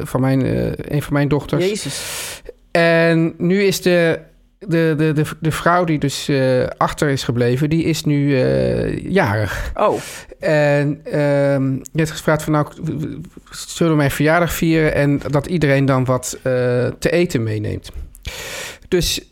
van 0.06 0.20
mijn, 0.20 0.44
een 0.94 1.02
van 1.02 1.12
mijn 1.12 1.28
dochters. 1.28 1.64
jezus. 1.64 2.42
En 2.70 3.34
nu 3.38 3.62
is 3.62 3.82
de, 3.82 4.18
de, 4.58 4.94
de, 4.96 5.12
de, 5.12 5.24
de 5.40 5.50
vrouw 5.52 5.84
die 5.84 5.98
dus 5.98 6.28
eh, 6.28 6.66
achter 6.76 7.08
is 7.08 7.22
gebleven, 7.24 7.70
die 7.70 7.84
is 7.84 8.04
nu 8.04 8.40
eh, 8.40 9.10
jarig. 9.10 9.72
Oh, 9.74 10.00
En 10.40 11.00
ehm 11.04 11.72
je 11.72 11.80
hebt 11.92 12.10
gevraagd 12.10 12.42
van 12.42 12.52
nou, 12.52 12.66
zullen 13.50 13.92
we 13.92 13.98
mijn 13.98 14.10
verjaardag 14.10 14.52
vieren 14.52 14.94
en 14.94 15.20
dat 15.30 15.46
iedereen 15.46 15.84
dan 15.84 16.04
wat 16.04 16.38
eh, 16.42 16.42
te 16.98 17.10
eten 17.10 17.42
meeneemt. 17.42 17.90
Dus 18.88 19.28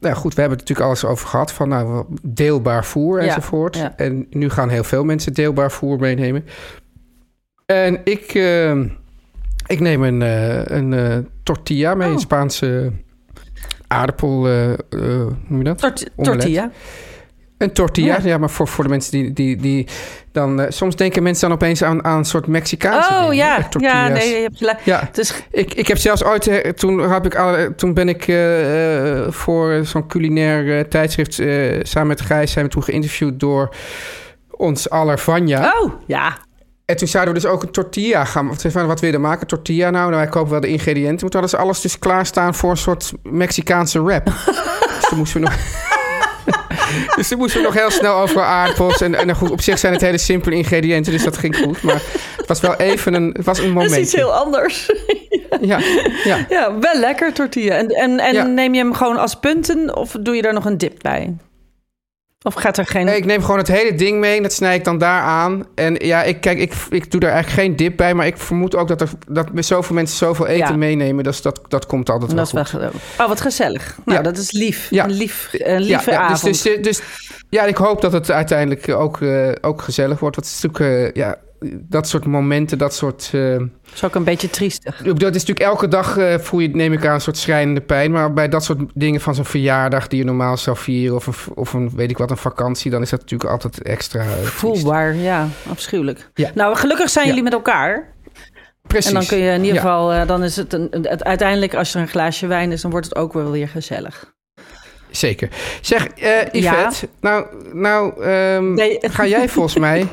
nou 0.00 0.14
goed, 0.14 0.34
we 0.34 0.40
hebben 0.40 0.58
het 0.58 0.68
natuurlijk 0.68 0.80
alles 0.88 1.04
over 1.04 1.28
gehad 1.28 1.52
van 1.52 1.68
nou, 1.68 2.04
deelbaar 2.22 2.84
voer 2.84 3.18
enzovoort. 3.18 3.76
ja. 3.76 3.96
En 3.96 4.26
nu 4.30 4.50
gaan 4.50 4.68
heel 4.68 4.84
veel 4.84 5.04
mensen 5.04 5.34
deelbaar 5.34 5.70
voer 5.72 5.98
meenemen. 5.98 6.44
En 7.66 8.00
ik, 8.04 8.34
eh, 8.34 8.78
ik 9.66 9.80
neem 9.80 10.02
een, 10.02 10.20
een 10.76 11.28
tortilla 11.42 11.94
mee, 11.94 12.06
Oh. 12.08 12.12
een 12.14 12.20
Spaanse 12.20 12.92
aardappel, 13.90 14.46
eh, 14.46 14.72
eh, 14.72 14.78
hoe 14.90 15.32
noem 15.48 15.58
je 15.58 15.64
dat? 15.64 15.78
Tort- 15.78 16.10
Omelet. 16.16 16.40
tortilla. 16.40 16.70
Een 17.58 17.72
tortilla, 17.72 18.16
Ja. 18.22 18.28
ja, 18.28 18.38
maar 18.38 18.50
voor, 18.50 18.68
voor 18.68 18.84
de 18.84 18.90
mensen 18.90 19.12
die, 19.12 19.32
die, 19.32 19.56
die 19.56 19.86
dan... 20.32 20.60
eh, 20.60 20.70
soms 20.70 20.96
denken 20.96 21.22
mensen 21.22 21.48
dan 21.48 21.56
opeens 21.56 21.82
aan, 21.82 22.04
aan 22.04 22.18
een 22.18 22.24
soort 22.24 22.46
Mexicaanse 22.46 23.10
Oh 23.12 23.20
dingen, 23.20 23.34
ja, 23.36 23.68
ja, 23.78 24.08
nee, 24.08 24.28
je 24.34 24.42
hebt 24.42 24.56
gelijk. 24.58 24.80
Ja, 24.84 25.08
is 25.12 25.42
ik, 25.50 25.74
ik 25.74 25.88
heb 25.88 25.96
zelfs 25.98 26.24
ooit, 26.24 26.76
toen, 26.78 27.10
heb 27.10 27.26
ik, 27.26 27.34
al- 27.36 27.74
toen 27.76 27.94
ben 27.94 28.08
ik 28.08 28.24
voor 29.32 29.84
zo'n 29.84 30.06
culinair 30.06 30.88
tijdschrift 30.88 31.34
samen 31.88 32.08
met 32.08 32.20
Gijs 32.20 32.52
zijn 32.52 32.64
we 32.64 32.70
toen 32.70 32.82
geïnterviewd 32.82 33.40
door 33.40 33.74
ons 34.50 34.90
aller 34.90 35.18
Vanja. 35.18 35.74
Oh, 35.82 35.92
ja. 36.06 36.36
En 36.90 36.96
toen 36.96 37.08
zouden 37.08 37.34
we 37.34 37.40
dus 37.40 37.50
ook 37.50 37.62
een 37.62 37.70
tortilla 37.70 38.24
gaan. 38.24 38.48
Wat, 38.48 38.64
van, 38.68 38.86
wat 38.86 39.00
wil 39.00 39.08
je 39.08 39.14
dan 39.14 39.24
maken? 39.24 39.46
Tortilla? 39.46 39.90
Nou, 39.90 40.04
nou, 40.10 40.22
wij 40.22 40.30
kopen 40.30 40.50
wel 40.50 40.60
de 40.60 40.68
ingrediënten. 40.68 41.20
Maar 41.20 41.30
toen 41.30 41.40
hadden 41.40 41.50
ze 41.50 41.56
alles 41.56 41.80
dus 41.80 41.98
klaarstaan 41.98 42.54
voor 42.54 42.70
een 42.70 42.76
soort 42.76 43.12
Mexicaanse 43.22 44.04
wrap. 44.04 44.24
dus 44.96 45.08
toen 45.08 45.18
moesten 45.18 45.40
we 45.40 45.46
nog... 45.46 45.56
dus 47.16 47.28
toen 47.28 47.38
moesten 47.38 47.60
we 47.60 47.66
nog 47.66 47.74
heel 47.74 47.90
snel 47.90 48.14
over 48.14 48.42
aardappels. 48.42 49.00
En, 49.00 49.14
en 49.14 49.34
goed, 49.36 49.50
op 49.50 49.60
zich 49.60 49.78
zijn 49.78 49.92
het 49.92 50.02
hele 50.02 50.18
simpele 50.18 50.54
ingrediënten, 50.56 51.12
dus 51.12 51.24
dat 51.24 51.36
ging 51.36 51.56
goed. 51.56 51.82
Maar 51.82 52.02
het 52.36 52.46
was 52.46 52.60
wel 52.60 52.74
even 52.76 53.14
een, 53.14 53.30
het 53.36 53.44
was 53.44 53.58
een 53.58 53.72
moment. 53.72 53.90
is 53.90 53.98
iets 53.98 54.12
heel 54.12 54.32
anders. 54.34 54.90
Ja, 55.60 55.78
ja. 56.24 56.46
ja, 56.48 56.78
wel 56.78 56.94
lekker 56.98 57.32
tortilla. 57.32 57.74
En, 57.74 57.88
en, 57.88 58.18
en 58.18 58.34
Ja. 58.34 58.44
neem 58.44 58.74
je 58.74 58.80
hem 58.80 58.94
gewoon 58.94 59.16
als 59.16 59.34
punten 59.34 59.96
of 59.96 60.16
doe 60.20 60.36
je 60.36 60.42
er 60.42 60.52
nog 60.52 60.64
een 60.64 60.78
dip 60.78 60.94
bij? 61.02 61.36
Of 62.42 62.54
gaat 62.54 62.78
er 62.78 62.86
geen... 62.86 63.08
Ik 63.08 63.24
neem 63.24 63.40
gewoon 63.42 63.58
het 63.58 63.68
hele 63.68 63.94
ding 63.94 64.18
mee 64.18 64.36
en 64.36 64.42
dat 64.42 64.52
snij 64.52 64.74
ik 64.74 64.84
dan 64.84 64.98
daar 64.98 65.22
aan. 65.22 65.66
En 65.74 65.94
ja, 65.94 66.22
ik, 66.22 66.40
kijk, 66.40 66.58
ik, 66.58 66.72
ik 66.90 67.10
doe 67.10 67.20
er 67.20 67.28
eigenlijk 67.30 67.62
geen 67.62 67.76
dip 67.76 67.96
bij. 67.96 68.14
Maar 68.14 68.26
ik 68.26 68.36
vermoed 68.36 68.76
ook 68.76 68.88
dat 68.88 69.00
er 69.00 69.08
dat 69.28 69.46
zoveel 69.54 69.94
mensen 69.94 70.16
zoveel 70.16 70.46
eten 70.46 70.68
Ja. 70.68 70.76
meenemen. 70.76 71.24
Dus 71.24 71.42
dat, 71.42 71.60
dat 71.68 71.86
komt 71.86 72.10
altijd 72.10 72.36
dat 72.36 72.52
wel 72.52 72.62
is 72.62 72.70
goed. 72.70 72.80
wel. 72.80 72.90
Oh, 73.18 73.28
wat 73.28 73.40
gezellig. 73.40 73.98
Nou, 74.04 74.18
Ja. 74.18 74.24
dat 74.24 74.36
is 74.36 74.52
lief. 74.52 74.86
Ja. 74.90 75.04
Een, 75.04 75.10
lief, 75.10 75.48
een 75.52 75.80
lieve 75.80 76.10
ja, 76.10 76.18
avond. 76.20 76.42
Dus, 76.44 76.62
dus, 76.62 76.82
dus 76.82 77.00
ja, 77.48 77.64
ik 77.64 77.76
hoop 77.76 78.00
dat 78.00 78.12
het 78.12 78.30
uiteindelijk 78.30 78.88
ook, 78.88 79.20
eh, 79.20 79.48
ook 79.60 79.82
gezellig 79.82 80.18
wordt. 80.20 80.36
Want 80.36 80.48
het 80.48 80.56
is 80.56 80.62
natuurlijk, 80.62 81.14
eh, 81.16 81.22
ja, 81.22 81.36
dat 81.72 82.08
soort 82.08 82.24
momenten, 82.24 82.78
dat 82.78 82.94
soort... 82.94 83.30
eh, 83.32 83.60
is 83.94 84.04
ook 84.04 84.14
een 84.14 84.24
beetje 84.24 84.50
triestig. 84.50 84.98
het 84.98 85.06
is 85.22 85.22
natuurlijk 85.22 85.60
elke 85.60 85.88
dag 85.88 86.16
eh, 86.16 86.38
voel 86.38 86.60
je, 86.60 86.68
neem 86.68 86.92
ik 86.92 87.06
aan, 87.06 87.14
een 87.14 87.20
soort 87.20 87.36
schrijnende 87.36 87.80
pijn. 87.80 88.10
Maar 88.10 88.32
bij 88.32 88.48
dat 88.48 88.64
soort 88.64 88.78
dingen 88.94 89.20
van 89.20 89.34
zo'n 89.34 89.44
verjaardag 89.44 90.08
die 90.08 90.18
je 90.18 90.24
normaal 90.24 90.56
zou 90.56 90.76
vieren... 90.76 91.16
of 91.16 91.26
een, 91.26 91.54
of 91.54 91.72
een, 91.72 91.90
weet 91.94 92.10
ik 92.10 92.18
wat, 92.18 92.30
een 92.30 92.36
vakantie... 92.36 92.90
dan 92.90 93.02
is 93.02 93.10
dat 93.10 93.20
natuurlijk 93.20 93.50
altijd 93.50 93.82
extra 93.82 94.24
triest. 94.34 94.52
Voelbaar, 94.52 95.14
ja. 95.14 95.48
Afschuwelijk. 95.70 96.30
Ja. 96.34 96.50
Nou, 96.54 96.76
gelukkig 96.76 97.08
zijn 97.10 97.24
Ja. 97.24 97.30
jullie 97.30 97.44
met 97.44 97.52
elkaar. 97.58 98.08
Precies. 98.82 99.08
En 99.08 99.14
dan 99.14 99.26
kun 99.26 99.38
je 99.38 99.52
in 99.52 99.64
ieder 99.64 99.80
geval... 99.80 100.12
eh, 100.12 100.26
dan 100.26 100.42
is 100.44 100.56
het, 100.56 100.72
een, 100.72 100.88
het 101.02 101.24
uiteindelijk, 101.24 101.74
als 101.74 101.94
er 101.94 102.00
een 102.00 102.08
glaasje 102.08 102.46
wijn 102.46 102.72
is... 102.72 102.80
dan 102.80 102.90
wordt 102.90 103.06
het 103.06 103.16
ook 103.16 103.32
wel 103.32 103.50
weer 103.50 103.68
gezellig. 103.68 104.32
Zeker. 105.10 105.48
Zeg, 105.80 106.06
Yvette, 106.52 107.08
nou, 107.20 107.46
nou 107.72 108.24
ehm, 108.24 108.74
Nee. 108.74 108.98
ga 109.00 109.26
jij 109.26 109.48
volgens 109.48 109.76
mij... 109.76 110.06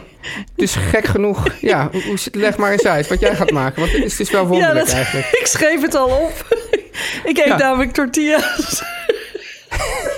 Dus 0.56 0.75
gek 0.75 1.06
genoeg, 1.06 1.48
ja, 1.62 1.89
hoe, 1.92 2.18
leg 2.32 2.58
maar 2.58 2.72
eens 2.72 2.86
uit 2.86 3.08
wat 3.08 3.20
jij 3.20 3.36
gaat 3.36 3.51
maken. 3.51 3.80
Want 3.80 3.92
het 3.92 4.04
is, 4.04 4.20
is 4.20 4.32
wel 4.32 4.48
wonderlijk 4.48 4.86
dat- 4.86 4.96
eigenlijk. 4.96 5.27
Ik 5.42 5.46
schreef 5.48 5.82
het 5.82 5.96
al 5.96 6.08
op. 6.10 6.34
ik 7.30 7.38
eet 7.38 7.46
Ja. 7.46 7.58
namelijk 7.58 7.92
tortillas. 7.92 8.84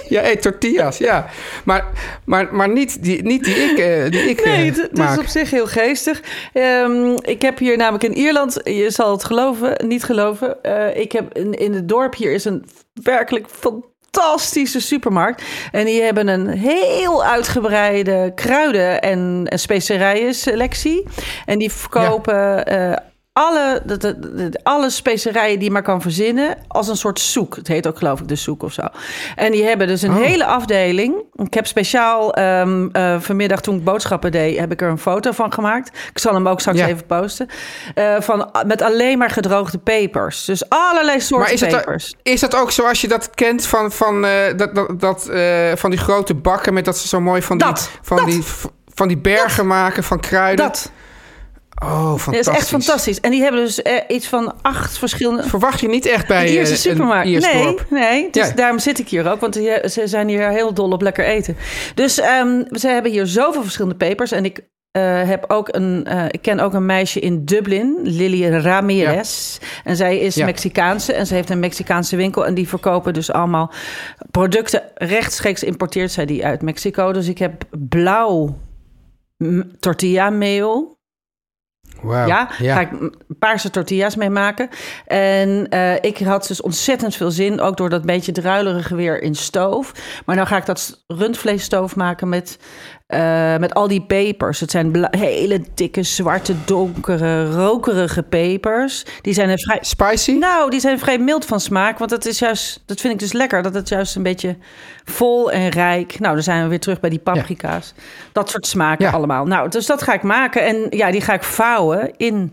Ja, 0.07 0.21
hey, 0.21 0.35
tortillas, 0.35 0.97
ja. 0.97 1.29
Maar, 1.63 1.85
maar, 2.25 2.55
maar 2.55 2.69
niet 2.69 3.03
die, 3.03 3.23
niet 3.23 3.43
die 3.43 3.55
ik, 3.55 3.77
eh, 3.77 4.11
die 4.11 4.29
ik 4.29 4.45
Nee, 4.45 4.71
eh, 4.71 4.75
het, 4.77 4.97
maak. 4.97 5.11
is 5.11 5.17
op 5.17 5.25
zich 5.27 5.51
heel 5.51 5.67
geestig. 5.67 6.21
Ehm, 6.53 7.17
ik 7.21 7.41
heb 7.41 7.57
hier 7.57 7.77
namelijk 7.77 8.03
in 8.03 8.17
Ierland, 8.17 8.59
je 8.63 8.89
zal 8.89 9.11
het 9.11 9.23
geloven, 9.23 9.87
niet 9.87 10.03
geloven. 10.03 10.57
ik 10.95 11.11
heb 11.11 11.37
in, 11.37 11.53
in 11.53 11.73
het 11.73 11.87
dorp 11.89 12.15
hier 12.15 12.31
is 12.31 12.45
een 12.45 12.65
werkelijk 13.03 13.45
fantastische 14.11 14.79
supermarkt. 14.79 15.43
En 15.71 15.85
die 15.85 16.01
hebben 16.01 16.27
een 16.27 16.47
heel 16.47 17.23
uitgebreide 17.23 18.31
kruiden- 18.35 19.01
en, 19.01 19.45
en 19.49 19.59
specerijen 19.59 20.33
selectie. 20.33 21.03
En 21.45 21.59
die 21.59 21.71
verkopen 21.71 22.65
eh, 22.65 22.97
alle, 23.39 23.81
de, 23.85 23.97
de- 23.97 24.19
de- 24.49 24.59
alle 24.63 24.89
specerijen 24.89 25.55
die 25.55 25.67
je 25.67 25.71
maar 25.73 25.81
kan 25.83 26.01
verzinnen 26.01 26.57
als 26.67 26.87
een 26.87 26.95
soort 26.95 27.19
zoek. 27.19 27.55
Het 27.55 27.67
heet 27.67 27.87
ook 27.87 27.97
geloof 27.97 28.19
ik 28.19 28.27
de 28.27 28.35
zoek 28.35 28.63
of 28.63 28.73
zo. 28.73 28.81
En 29.35 29.51
die 29.51 29.63
hebben 29.63 29.87
dus 29.87 30.01
een 30.01 30.09
Oh. 30.15 30.21
hele 30.23 30.45
afdeling. 30.45 31.15
Ik 31.35 31.53
heb 31.53 31.67
speciaal 31.67 32.33
ehm, 32.33 32.87
eh, 32.91 33.19
vanmiddag 33.19 33.61
toen 33.61 33.75
ik 33.77 33.83
boodschappen 33.83 34.31
deed, 34.31 34.57
heb 34.59 34.71
ik 34.71 34.81
er 34.81 34.89
een 34.89 34.97
foto 34.99 35.31
van 35.31 35.53
gemaakt. 35.53 35.97
Ik 36.09 36.19
zal 36.19 36.33
hem 36.33 36.47
ook 36.47 36.59
straks 36.59 36.77
Ja. 36.77 36.87
even 36.87 37.05
posten. 37.05 37.47
Eh, 37.95 38.15
van, 38.19 38.49
met 38.67 38.81
alleen 38.81 39.17
maar 39.17 39.29
gedroogde 39.29 39.77
pepers. 39.77 40.45
Dus 40.45 40.69
allerlei 40.69 41.19
soorten 41.19 41.37
Maar 41.45 41.53
is 41.53 41.61
het, 41.61 41.69
pepers. 41.85 42.15
is 42.23 42.39
dat 42.39 42.55
ook 42.55 42.71
zoals 42.71 43.01
je 43.01 43.07
dat 43.07 43.29
kent 43.29 43.65
van, 43.67 43.91
van, 43.91 44.25
eh, 44.25 44.31
dat, 44.57 44.75
dat, 44.75 44.99
dat, 44.99 45.29
van 45.79 45.89
die 45.89 45.99
grote 45.99 46.33
bakken... 46.35 46.73
met 46.73 46.85
dat 46.85 46.97
ze 46.97 47.07
zo 47.07 47.21
mooi 47.21 47.41
van 47.41 47.57
die, 47.57 47.67
van 48.01 48.17
dat. 48.17 48.25
die, 48.25 48.43
van 48.93 49.07
die 49.07 49.17
bergen 49.17 49.67
maken 49.67 50.03
van 50.03 50.19
kruiden? 50.19 50.65
Dat. 50.65 50.91
Oh, 51.83 52.09
Dat 52.11 52.21
fantastisch. 52.21 52.53
is 52.53 52.59
echt 52.59 52.67
fantastisch. 52.69 53.19
En 53.19 53.31
die 53.31 53.41
hebben 53.41 53.61
dus 53.61 53.81
eh, 53.81 53.93
iets 54.07 54.27
van 54.27 54.53
acht 54.61 54.97
verschillende... 54.97 55.43
Verwacht 55.43 55.79
je 55.79 55.87
niet 55.87 56.05
echt 56.05 56.27
bij 56.27 56.47
Een 56.47 56.53
Ierse 56.53 56.73
eh, 56.73 56.77
supermarkt. 56.79 57.27
een 57.33 57.41
nee, 57.41 57.75
nee. 57.89 58.27
Dus 58.31 58.47
Ja. 58.47 58.53
daarom 58.53 58.79
zit 58.79 58.99
ik 58.99 59.09
hier 59.09 59.31
ook. 59.31 59.39
Want 59.39 59.55
ze 59.55 60.01
zijn 60.05 60.27
hier 60.27 60.49
heel 60.49 60.73
dol 60.73 60.91
op 60.91 61.01
lekker 61.01 61.25
eten. 61.25 61.57
Dus 61.95 62.19
ehm, 62.19 62.63
ze 62.71 62.87
hebben 62.87 63.11
hier 63.11 63.25
zoveel 63.27 63.61
verschillende 63.61 63.97
pepers. 63.97 64.31
En 64.31 64.45
ik 64.45 64.59
eh, 64.91 65.27
heb 65.27 65.45
ook 65.47 65.67
een, 65.75 66.07
ik 66.31 66.41
ken 66.41 66.59
ook 66.59 66.73
een 66.73 66.85
meisje 66.85 67.19
in 67.19 67.45
Dublin, 67.45 67.97
Lily 68.03 68.49
Ramirez. 68.49 69.57
En 69.83 69.95
zij 69.95 70.17
is 70.19 70.35
Ja. 70.35 70.45
Mexicaanse 70.45 71.13
en 71.13 71.27
ze 71.27 71.33
heeft 71.33 71.49
een 71.49 71.59
Mexicaanse 71.59 72.15
winkel. 72.15 72.45
En 72.45 72.53
die 72.53 72.67
verkopen 72.67 73.13
dus 73.13 73.31
allemaal 73.31 73.71
producten 74.31 74.81
rechtstreeks 74.95 75.63
importeert 75.63 76.11
zij 76.11 76.25
die 76.25 76.45
uit 76.45 76.61
Mexico. 76.61 77.11
Dus 77.11 77.27
ik 77.27 77.37
heb 77.37 77.63
blauw 77.89 78.57
tortilla 79.79 80.29
meel. 80.29 80.97
Wauw. 82.01 82.27
Ja, 82.27 82.45
ga 82.45 82.79
ik 82.79 82.89
paarse 83.39 83.69
tortillas 83.69 84.15
mee 84.15 84.29
maken. 84.29 84.69
En 85.05 85.69
eh, 85.69 85.95
ik 85.95 86.17
had 86.17 86.47
dus 86.47 86.61
ontzettend 86.61 87.15
veel 87.15 87.31
zin, 87.31 87.61
ook 87.61 87.77
door 87.77 87.89
dat 87.89 88.05
beetje 88.05 88.31
druilerige 88.31 88.95
weer 88.95 89.21
in 89.21 89.35
stoof. 89.35 89.93
Maar 90.25 90.35
nou 90.35 90.47
ga 90.47 90.57
ik 90.57 90.65
dat 90.65 91.03
rundvleesstoof 91.07 91.95
maken 91.95 92.29
met, 92.29 92.59
eh, 93.09 93.57
met 93.57 93.73
al 93.73 93.87
die 93.87 94.01
pepers. 94.01 94.59
Het 94.59 94.71
zijn 94.71 95.07
hele 95.11 95.61
dikke, 95.73 96.03
zwarte, 96.03 96.53
donkere, 96.65 97.51
rokerige 97.51 98.23
pepers. 98.23 99.05
Die 99.21 99.33
zijn 99.33 99.49
er 99.49 99.59
vrij... 99.59 99.77
Spicy? 99.81 100.31
Nou, 100.31 100.69
die 100.69 100.79
zijn 100.79 100.99
vrij 100.99 101.17
mild 101.19 101.45
van 101.45 101.59
smaak. 101.59 101.97
Want 101.97 102.09
dat 102.09 102.25
is 102.25 102.39
juist, 102.39 102.83
dat 102.85 102.99
vind 103.01 103.13
ik 103.13 103.19
dus 103.19 103.33
lekker. 103.33 103.61
Dat 103.61 103.73
het 103.73 103.89
juist 103.89 104.15
een 104.15 104.23
beetje 104.23 104.57
vol 105.03 105.51
en 105.51 105.69
rijk. 105.69 106.19
Nou, 106.19 106.33
dan 106.33 106.43
zijn 106.43 106.63
we 106.63 106.69
weer 106.69 106.79
terug 106.79 106.99
bij 106.99 107.09
die 107.09 107.19
paprika's. 107.19 107.93
Dat 108.31 108.49
soort 108.49 108.67
smaken 108.67 109.05
Ja. 109.05 109.11
allemaal. 109.11 109.45
Nou, 109.45 109.69
dus 109.69 109.85
dat 109.85 110.01
ga 110.03 110.13
ik 110.13 110.23
maken. 110.23 110.65
En 110.65 110.85
ja, 110.89 111.11
die 111.11 111.21
ga 111.21 111.33
ik 111.33 111.43
vouwen 111.43 112.11
in 112.17 112.51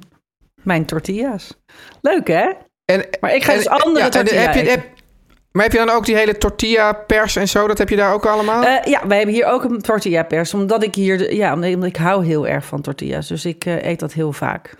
mijn 0.62 0.84
tortillas. 0.86 1.54
Leuk, 2.00 2.26
hè? 2.28 2.48
En, 2.84 3.06
Maar 3.20 3.34
ik 3.34 3.44
ga 3.44 3.50
en- 3.52 3.58
dus 3.58 3.68
andere 3.68 3.98
ja, 3.98 4.04
en 4.04 4.10
tortilla 4.10 4.40
heb 4.40 4.54
je, 4.54 4.60
eten. 4.60 4.72
heb- 4.72 4.86
Maar 5.56 5.64
heb 5.64 5.72
je 5.74 5.78
dan 5.86 5.90
ook 5.96 6.04
die 6.06 6.16
hele 6.16 6.38
tortilla 6.38 6.92
pers 6.92 7.36
en 7.36 7.48
zo? 7.48 7.66
Dat 7.66 7.78
heb 7.78 7.88
je 7.88 7.96
daar 7.96 8.12
ook 8.12 8.26
allemaal? 8.26 8.64
Eh, 8.64 8.84
ja, 8.92 9.06
wij 9.06 9.16
hebben 9.16 9.34
hier 9.34 9.46
ook 9.46 9.64
een 9.64 9.80
tortilla 9.82 10.22
pers. 10.22 10.54
Omdat 10.54 10.82
ik 10.82 10.94
hier, 10.94 11.18
de- 11.18 11.36
ja, 11.36 11.52
omdat 11.54 11.84
ik 11.84 11.96
hou 11.96 12.24
heel 12.26 12.46
erg 12.46 12.64
van 12.64 12.80
tortillas. 12.80 13.28
Dus 13.28 13.44
ik 13.44 13.64
eh, 13.64 13.84
eet 13.84 14.00
dat 14.00 14.12
heel 14.12 14.32
vaak. 14.32 14.74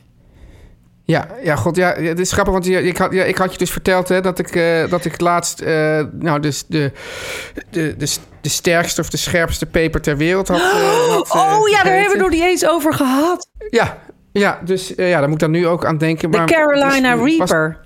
Ja, 1.05 1.27
ja, 1.43 1.57
god, 1.57 1.77
ja, 1.77 1.93
het 1.95 2.19
is 2.19 2.33
grappig, 2.33 2.53
want 2.53 2.69
ik 2.69 2.97
had, 2.97 3.13
ja, 3.13 3.25
ik 3.25 3.37
had 3.37 3.53
je 3.53 3.59
dus 3.59 3.71
verteld 3.71 4.09
hè, 4.09 4.21
dat, 4.21 4.39
ik, 4.39 4.55
eh, 4.57 4.91
dat 4.91 5.05
ik 5.05 5.21
laatst, 5.21 5.65
nou, 6.13 6.41
dus 6.41 6.65
de, 6.67 6.93
de, 7.71 7.95
de, 7.97 8.17
de 8.41 8.49
sterkste 8.49 9.01
of 9.01 9.11
de 9.11 9.17
scherpste 9.17 9.67
peper 9.67 10.01
ter 10.01 10.17
wereld 10.17 10.49
had. 10.49 10.61
had, 11.29 11.35
eh, 11.35 11.59
oh 11.59 11.69
ja, 11.69 11.83
daar 11.83 11.93
hebben 11.95 12.13
we 12.17 12.23
nog 12.23 12.31
niet 12.31 12.43
eens 12.43 12.69
over 12.69 12.95
gehad. 12.95 13.49
Ja, 13.71 13.99
ja, 14.33 14.61
dus 14.65 14.93
ja, 14.97 15.19
daar 15.19 15.29
moet 15.29 15.33
ik 15.33 15.39
dan 15.39 15.51
nu 15.51 15.67
ook 15.67 15.85
aan 15.85 15.99
denken. 15.99 16.31
De 16.31 16.37
maar 16.39 16.47
Carolina 16.47 17.17
was- 17.17 17.29
Reaper. 17.29 17.85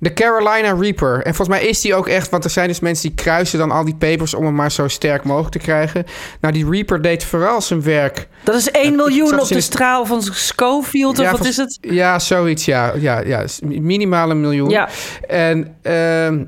De 0.00 0.12
Carolina 0.12 0.72
Reaper. 0.80 1.14
En 1.16 1.34
volgens 1.34 1.58
mij 1.58 1.66
is 1.68 1.80
die 1.80 1.94
ook 1.94 2.08
echt... 2.08 2.30
Want 2.30 2.44
er 2.44 2.50
zijn 2.50 2.68
dus 2.68 2.80
mensen 2.80 3.08
die 3.08 3.16
kruisen 3.24 3.58
dan 3.58 3.70
al 3.70 3.84
die 3.84 3.94
pepers... 3.96 4.34
om 4.34 4.44
hem 4.44 4.54
maar 4.54 4.72
zo 4.72 4.88
sterk 4.88 5.24
mogelijk 5.24 5.52
te 5.52 5.58
krijgen. 5.58 6.04
Nou, 6.40 6.54
die 6.54 6.70
Reaper 6.70 7.02
deed 7.02 7.24
vooral 7.24 7.60
zijn 7.60 7.82
werk. 7.82 8.28
Dat 8.44 8.54
is 8.54 8.70
1 8.70 8.84
ik 8.84 8.96
miljoen 8.96 9.28
zat 9.28 9.40
op 9.42 9.48
de 9.48 9.54
het- 9.54 9.64
straal 9.64 10.06
van 10.06 10.22
Schofield, 10.22 11.18
of 11.18 11.24
Ja, 11.24 11.30
wat 11.32 11.44
is 11.44 11.56
het? 11.56 11.78
Ja, 11.80 12.18
zoiets, 12.18 12.64
ja. 12.64 12.92
Ja, 12.96 13.20
ja 13.20 13.44
minimaal 13.62 14.30
een 14.30 14.40
miljoen. 14.40 14.68
Ja. 14.70 14.88
En 15.28 15.76
ehm, 15.82 16.44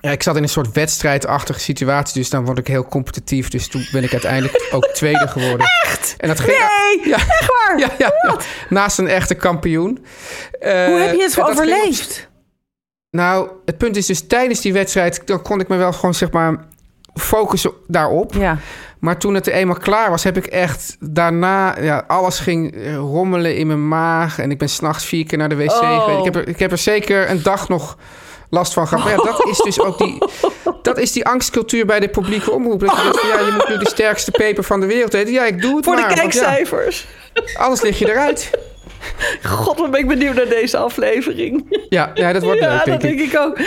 ja, 0.00 0.10
ik 0.10 0.22
zat 0.22 0.36
in 0.36 0.42
een 0.42 0.48
soort 0.48 0.72
wedstrijdachtige 0.72 1.60
situatie... 1.60 2.14
dus 2.20 2.30
dan 2.30 2.44
word 2.44 2.58
ik 2.58 2.66
heel 2.66 2.84
competitief. 2.86 3.48
Dus 3.48 3.68
toen 3.68 3.86
ben 3.92 4.02
ik 4.04 4.12
uiteindelijk 4.12 4.66
ook 4.72 4.86
tweede 4.86 5.28
geworden. 5.28 5.66
Echt? 5.84 6.14
En 6.18 6.28
dat 6.28 6.40
ging, 6.40 6.58
Nee, 6.58 7.08
Ja. 7.08 7.16
echt 7.16 7.46
waar? 7.46 7.78
Ja, 7.78 7.88
ja, 7.98 8.12
ja. 8.22 8.36
naast 8.68 8.98
een 8.98 9.08
echte 9.08 9.34
kampioen. 9.34 10.04
Eh, 10.60 10.86
Hoe 10.86 10.98
heb 10.98 11.14
je 11.14 11.22
het 11.22 11.38
op- 11.38 11.44
overleefd? 11.48 12.28
Nou, 13.10 13.48
het 13.64 13.78
punt 13.78 13.96
is 13.96 14.06
dus 14.06 14.26
tijdens 14.26 14.60
die 14.60 14.72
wedstrijd... 14.72 15.26
dan 15.26 15.42
kon 15.42 15.60
ik 15.60 15.68
me 15.68 15.76
wel 15.76 15.92
gewoon 15.92 16.14
zeg 16.14 16.30
maar 16.30 16.64
focussen 17.14 17.72
daarop. 17.86 18.34
Ja. 18.34 18.58
Maar 18.98 19.18
toen 19.18 19.34
het 19.34 19.46
eenmaal 19.46 19.76
klaar 19.76 20.10
was, 20.10 20.24
heb 20.24 20.36
ik 20.36 20.46
echt 20.46 20.96
daarna... 21.00 21.80
Ja, 21.80 22.04
alles 22.06 22.38
ging 22.38 22.76
rommelen 22.96 23.56
in 23.56 23.66
mijn 23.66 23.88
maag. 23.88 24.38
En 24.38 24.50
ik 24.50 24.58
ben 24.58 24.68
s'nachts 24.68 25.04
vier 25.04 25.26
keer 25.26 25.38
naar 25.38 25.48
de 25.48 25.56
wc 25.56 25.70
Oh. 25.70 26.04
geweest. 26.04 26.18
Ik 26.18 26.24
heb, 26.24 26.34
er, 26.34 26.48
ik 26.48 26.58
heb 26.58 26.70
er 26.72 26.78
zeker 26.78 27.30
een 27.30 27.42
dag 27.42 27.68
nog 27.68 27.96
last 28.50 28.72
van 28.72 28.88
gehad. 28.88 29.04
Maar 29.04 29.12
ja, 29.12 29.22
dat 29.32 29.46
is 29.46 29.58
dus 29.58 29.80
ook 29.80 29.98
die... 29.98 30.18
Dat 30.82 30.98
is 30.98 31.12
die 31.12 31.26
angstcultuur 31.26 31.86
bij 31.86 32.00
de 32.00 32.08
publieke 32.08 32.50
omroep. 32.50 32.80
Dat 32.80 32.96
je 32.96 33.02
denkt 33.02 33.22
ja, 33.22 33.46
je 33.46 33.52
moet 33.52 33.68
nu 33.68 33.78
de 33.78 33.88
sterkste 33.88 34.30
peper 34.30 34.64
van 34.64 34.80
de 34.80 34.86
wereld 34.86 35.14
eten. 35.14 35.32
Ja, 35.32 35.44
ik 35.46 35.62
doe 35.62 35.76
het 35.76 35.84
Voor 35.84 35.94
maar. 35.94 36.08
de 36.08 36.14
want 36.14 36.34
ja, 36.34 36.40
kijkcijfers. 36.40 37.06
alles 37.54 37.80
lig 37.80 37.98
je 37.98 38.10
eruit. 38.10 38.50
God, 39.42 39.78
wat 39.78 39.90
ben 39.90 40.00
ik 40.00 40.08
benieuwd 40.08 40.34
naar 40.34 40.48
deze 40.48 40.76
aflevering. 40.76 41.84
Ja, 41.88 42.10
ja 42.14 42.32
dat 42.32 42.42
wordt 42.42 42.60
ja, 42.64 42.68
leuk, 42.74 42.84
denk 42.84 43.00
dat 43.00 43.10
ik. 43.10 43.18
denk 43.18 43.30
ik 43.32 43.38
ook. 43.38 43.58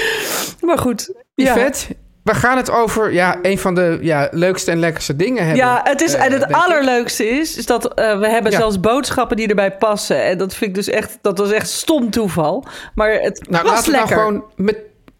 Maar 0.61 0.77
goed. 0.77 1.13
Ja. 1.35 1.51
Yvette, 1.55 1.85
we 2.23 2.33
gaan 2.33 2.57
het 2.57 2.71
over 2.71 3.13
ja, 3.13 3.37
een 3.41 3.57
van 3.59 3.75
de 3.75 3.97
ja, 4.01 4.27
leukste 4.31 4.71
en 4.71 4.79
lekkerste 4.79 5.15
dingen 5.15 5.39
hebben. 5.45 5.65
Ja, 5.65 5.81
het 5.83 6.01
is, 6.01 6.13
Eh, 6.13 6.25
en 6.25 6.31
het 6.31 6.43
ik. 6.43 6.51
allerleukste 6.55 7.27
is, 7.29 7.57
is 7.57 7.65
dat 7.65 7.93
eh, 7.93 8.19
we 8.19 8.29
hebben 8.29 8.51
Ja. 8.51 8.57
zelfs 8.57 8.79
boodschappen 8.79 9.37
die 9.37 9.47
erbij 9.47 9.71
passen. 9.77 10.23
En 10.23 10.37
dat 10.37 10.53
vind 10.55 10.69
ik 10.69 10.75
dus 10.75 10.87
echt, 10.89 11.17
dat 11.21 11.37
was 11.37 11.51
echt 11.51 11.69
stom 11.69 12.09
toeval. 12.09 12.65
Maar 12.95 13.11
het 13.11 13.49
Nou, 13.49 13.63
was 13.63 13.71
laten 13.73 13.91
we 13.91 13.97
dan 13.97 14.07
gewoon 14.07 14.43
met, 14.55 14.77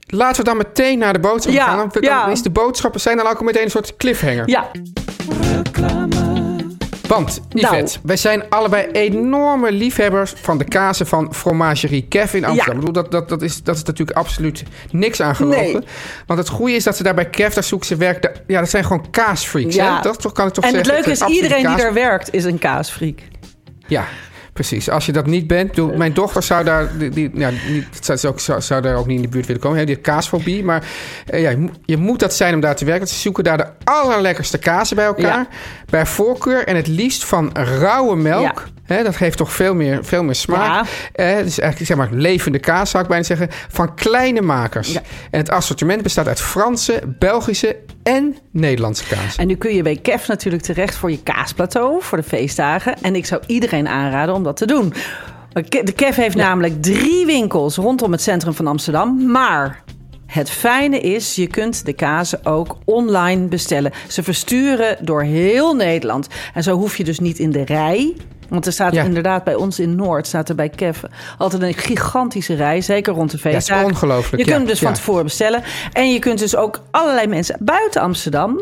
laten 0.08 0.38
we 0.44 0.44
dan 0.50 0.58
meteen 0.58 0.98
naar 1.00 1.14
de 1.14 1.20
boodschappen 1.20 1.54
Ja, 1.64 1.66
gaan. 1.68 1.78
Dan, 1.78 1.90
dan 1.92 2.02
ja. 2.04 2.28
is 2.28 2.42
de 2.42 2.50
boodschappen 2.50 3.02
zijn 3.02 3.18
dan 3.18 3.28
ook 3.28 3.38
al 3.38 3.46
meteen 3.46 3.64
een 3.64 3.70
soort 3.72 3.98
cliffhanger. 3.98 4.50
Ja, 4.50 4.70
Want, 7.16 7.42
Nou. 7.50 7.76
Yvette, 7.76 8.00
wij 8.04 8.18
zijn 8.18 8.50
allebei 8.50 8.88
enorme 8.92 9.72
liefhebbers 9.72 10.34
van 10.42 10.58
de 10.58 10.64
kazen 10.64 11.08
van 11.08 11.34
Fromagerie 11.34 12.06
Kev 12.08 12.34
in 12.34 12.46
Amsterdam. 12.46 12.56
Ja. 12.56 12.80
Ik 12.80 12.86
bedoel, 12.86 13.04
dat, 13.04 13.12
dat, 13.12 13.30
dat, 13.30 13.42
is, 13.42 13.64
dat 13.64 13.76
is 13.76 13.84
natuurlijk 13.84 14.18
absoluut 14.18 14.64
niks 14.92 15.22
aan 15.22 15.36
gelogen. 15.36 15.64
Nee. 15.64 15.84
Want 16.26 16.40
het 16.40 16.50
goede 16.50 16.74
is 16.74 16.84
dat 16.84 16.98
ze 16.98 17.04
daar 17.04 17.16
bij 17.16 17.30
Kev, 17.30 17.54
daar 17.54 17.64
zoeken 17.64 17.88
ze 17.88 17.96
werk. 17.96 18.32
Ja, 18.48 18.60
dat 18.60 18.70
zijn 18.70 18.84
gewoon 18.84 19.10
kaasfreaks. 19.12 19.76
Ja. 19.76 19.96
Hè? 19.96 20.02
Dat 20.02 20.22
toch, 20.22 20.32
kan 20.32 20.48
ik 20.48 20.54
toch 20.54 20.64
en 20.64 20.76
het 20.76 20.86
zeggen. 20.86 20.96
leuke 20.96 21.12
is, 21.12 21.18
zijn 21.18 21.30
absolute 21.30 21.56
iedereen 21.56 21.76
die 21.76 21.86
daar 21.86 21.94
werkt 21.94 22.34
is 22.34 22.44
een 22.44 22.60
kaasfreak. 22.60 23.20
Ja, 23.88 24.06
precies. 24.54 24.90
Als 24.90 25.06
je 25.06 25.12
dat 25.12 25.26
niet 25.26 25.48
bent... 25.48 25.98
Mijn 25.98 26.14
dochter 26.14 26.44
zou 26.44 26.64
daar, 26.64 26.98
die, 26.98 27.10
die, 27.10 27.32
ja, 27.34 27.50
niet, 27.70 27.88
zou, 28.00 28.18
zou, 28.18 28.40
zou, 28.40 28.62
zou 28.62 28.82
daar 28.82 28.96
ook 28.96 29.08
niet 29.08 29.16
in 29.16 29.22
de 29.22 29.28
buurt 29.28 29.46
willen 29.46 29.62
komen. 29.62 29.78
Hè, 29.80 29.86
die 29.86 29.94
heeft 29.96 30.08
kaasfobie. 30.08 30.64
Maar 30.64 30.84
eh, 31.28 31.42
ja, 31.42 31.50
je, 31.50 31.58
moet- 31.58 31.80
je 31.86 31.98
moet 31.98 32.20
dat 32.20 32.34
zijn 32.34 32.54
om 32.54 32.60
daar 32.60 32.76
te 32.76 32.86
werken. 32.86 33.08
Ze 33.08 33.16
zoeken 33.16 33.44
daar 33.44 33.58
de 33.58 33.68
allerlekkerste 33.84 34.58
kazen 34.58 34.96
bij 34.96 35.06
elkaar. 35.06 35.24
Ja. 35.40 35.48
Bij 35.90 36.06
voorkeur 36.06 36.68
en 36.68 36.76
het 36.76 36.88
liefst 36.88 37.24
van 37.26 37.50
rauwe 37.80 38.16
melk. 38.16 38.64
Hè, 38.84 39.04
dat 39.04 39.16
geeft 39.16 39.38
toch 39.38 39.52
veel 39.54 39.74
meer, 39.76 40.06
veel 40.06 40.24
meer 40.24 40.36
smaak. 40.36 40.86
Eh, 41.14 41.26
het 41.26 41.46
is 41.46 41.60
eigenlijk 41.60 41.86
zeg 41.92 41.98
maar 41.98 42.10
levende 42.12 42.60
kaas, 42.60 42.90
zou 42.90 43.04
ik 43.04 43.10
bijna 43.10 43.24
zeggen. 43.24 43.48
Van 43.70 43.96
kleine 43.96 44.42
makers. 44.42 44.94
En 45.32 45.40
het 45.40 45.50
assortiment 45.50 46.02
bestaat 46.02 46.28
uit 46.28 46.42
Franse, 46.42 47.02
Belgische 47.20 47.76
en 48.04 48.36
Nederlandse 48.52 49.08
kaas. 49.08 49.36
En 49.36 49.48
nu 49.48 49.56
kun 49.56 49.76
je 49.76 49.82
bij 49.82 49.96
Kef 49.96 50.28
natuurlijk 50.28 50.64
terecht 50.64 50.96
voor 50.96 51.12
je 51.12 51.24
kaasplateau, 51.24 52.02
voor 52.02 52.18
de 52.18 52.24
feestdagen. 52.24 53.02
En 53.02 53.16
ik 53.16 53.26
zou 53.26 53.42
iedereen 53.48 53.88
aanraden 53.88 54.36
om 54.36 54.44
dat 54.44 54.58
te 54.58 54.66
doen. 54.66 54.94
De 55.70 55.94
Kef 55.96 56.16
heeft 56.16 56.36
namelijk 56.36 56.82
drie 56.82 57.26
winkels 57.26 57.76
rondom 57.76 58.12
het 58.12 58.22
centrum 58.22 58.54
van 58.54 58.68
Amsterdam. 58.68 59.32
Maar 59.32 59.84
het 60.26 60.50
fijne 60.50 61.00
is, 61.00 61.36
je 61.36 61.48
kunt 61.48 61.86
de 61.86 61.94
kazen 61.94 62.46
ook 62.46 62.78
online 62.86 63.48
bestellen. 63.48 63.92
Ze 64.08 64.24
versturen 64.24 64.98
door 65.02 65.24
heel 65.24 65.74
Nederland. 65.74 66.28
En 66.54 66.64
zo 66.64 66.78
hoef 66.78 66.98
je 66.98 67.04
dus 67.04 67.20
niet 67.20 67.40
in 67.40 67.52
de 67.52 67.66
rij. 67.66 68.16
Want 68.54 68.66
er 68.66 68.72
staat 68.72 68.94
Ja. 68.94 69.04
inderdaad 69.04 69.44
bij 69.44 69.56
ons 69.56 69.80
in 69.80 69.96
Noord, 69.96 70.28
staat 70.28 70.50
er 70.50 70.56
bij 70.56 70.70
Kef 70.70 71.02
altijd 71.38 71.62
een 71.62 71.74
gigantische 71.74 72.54
rij. 72.54 72.82
Zeker 72.82 73.14
rond 73.14 73.30
de 73.32 73.36
is 73.36 73.42
feestdagen. 73.42 73.86
ongelooflijk, 73.86 74.46
Je 74.46 74.52
kunt 74.52 74.68
dus 74.68 74.80
van 74.80 74.94
tevoren 74.94 75.24
bestellen. 75.24 75.64
En 75.94 76.12
je 76.12 76.20
kunt 76.20 76.40
dus 76.40 76.56
ook 76.56 76.82
allerlei 76.92 77.28
mensen 77.28 77.56
buiten 77.60 78.02
Amsterdam 78.02 78.62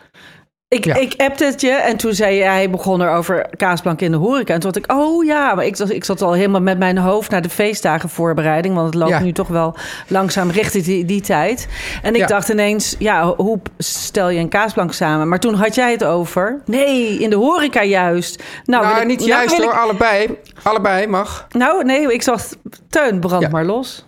Ik, 0.76 0.86
Ja. 0.86 0.96
ik 0.96 1.14
appte 1.18 1.46
het 1.46 1.62
je 1.62 1.72
en 1.72 1.98
toen 1.98 2.14
zei 2.14 2.36
je, 2.36 2.44
hij 2.44 2.70
begon 2.70 3.02
er 3.02 3.12
over 3.12 3.46
kaasplank 3.58 4.02
in 4.02 4.12
de 4.12 4.18
horeca. 4.18 4.54
En 4.54 4.60
toen 4.60 4.72
dacht 4.72 4.86
ik, 4.86 4.92
oh 4.98 5.26
ja, 5.26 5.56
maar 5.56 5.66
ik, 5.66 5.76
zat- 5.76 5.90
ik 5.90 6.04
zat 6.04 6.22
al 6.22 6.34
helemaal 6.34 6.62
met 6.62 6.78
mijn 6.78 6.98
hoofd 6.98 7.32
naar 7.32 7.42
de 7.42 7.50
feestdagen 7.50 8.10
voorbereiding. 8.10 8.74
Want 8.76 8.86
het 8.86 8.96
loopt 8.96 9.12
Ja. 9.12 9.20
nu 9.20 9.32
toch 9.32 9.48
wel 9.48 9.76
langzaam 10.08 10.50
richting 10.50 10.84
die, 10.84 11.06
die 11.06 11.22
tijd. 11.22 11.68
En 12.02 12.14
ik 12.14 12.20
Ja. 12.20 12.26
dacht 12.28 12.50
ineens, 12.50 12.96
ja, 13.00 13.34
hoe 13.36 13.60
stel 13.78 14.30
je 14.30 14.40
een 14.40 14.50
kaasplank 14.50 14.94
samen? 14.94 15.28
Maar 15.30 15.40
toen 15.40 15.54
had 15.54 15.76
jij 15.76 15.92
het 15.92 16.04
over, 16.04 16.62
nee, 16.66 17.18
in 17.20 17.30
de 17.30 17.36
horeca 17.36 17.84
juist. 17.84 18.44
Nou, 18.66 18.86
Nou, 18.86 19.00
ik- 19.02 19.08
niet 19.08 19.18
nou 19.20 19.30
juist 19.30 19.58
ik- 19.58 19.64
hoor, 19.64 19.74
allebei. 19.80 20.38
Allebei 20.64 21.08
mag. 21.08 21.48
Nou, 21.58 21.84
nee, 21.84 22.14
ik 22.14 22.22
zag 22.22 22.44
Teun, 22.90 23.20
brand 23.20 23.52
maar 23.52 23.66
los. 23.66 24.06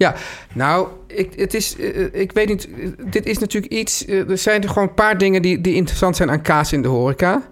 Ja, 0.00 0.14
nou, 0.54 0.88
ik, 1.06 1.32
het 1.36 1.54
is, 1.54 1.76
eh, 1.76 2.04
ik 2.12 2.32
weet 2.32 2.48
niet, 2.48 2.68
eh, 2.68 2.88
dit 3.10 3.26
is 3.26 3.38
natuurlijk 3.38 3.72
iets, 3.72 4.04
eh, 4.04 4.30
er 4.30 4.38
zijn 4.38 4.62
er 4.62 4.68
gewoon 4.68 4.88
een 4.88 4.94
paar 4.94 5.18
dingen 5.18 5.42
die, 5.42 5.60
die 5.60 5.74
interessant 5.74 6.16
zijn 6.16 6.30
aan 6.30 6.42
kaas 6.42 6.72
in 6.72 6.82
de 6.82 6.88
horeca. 6.88 7.42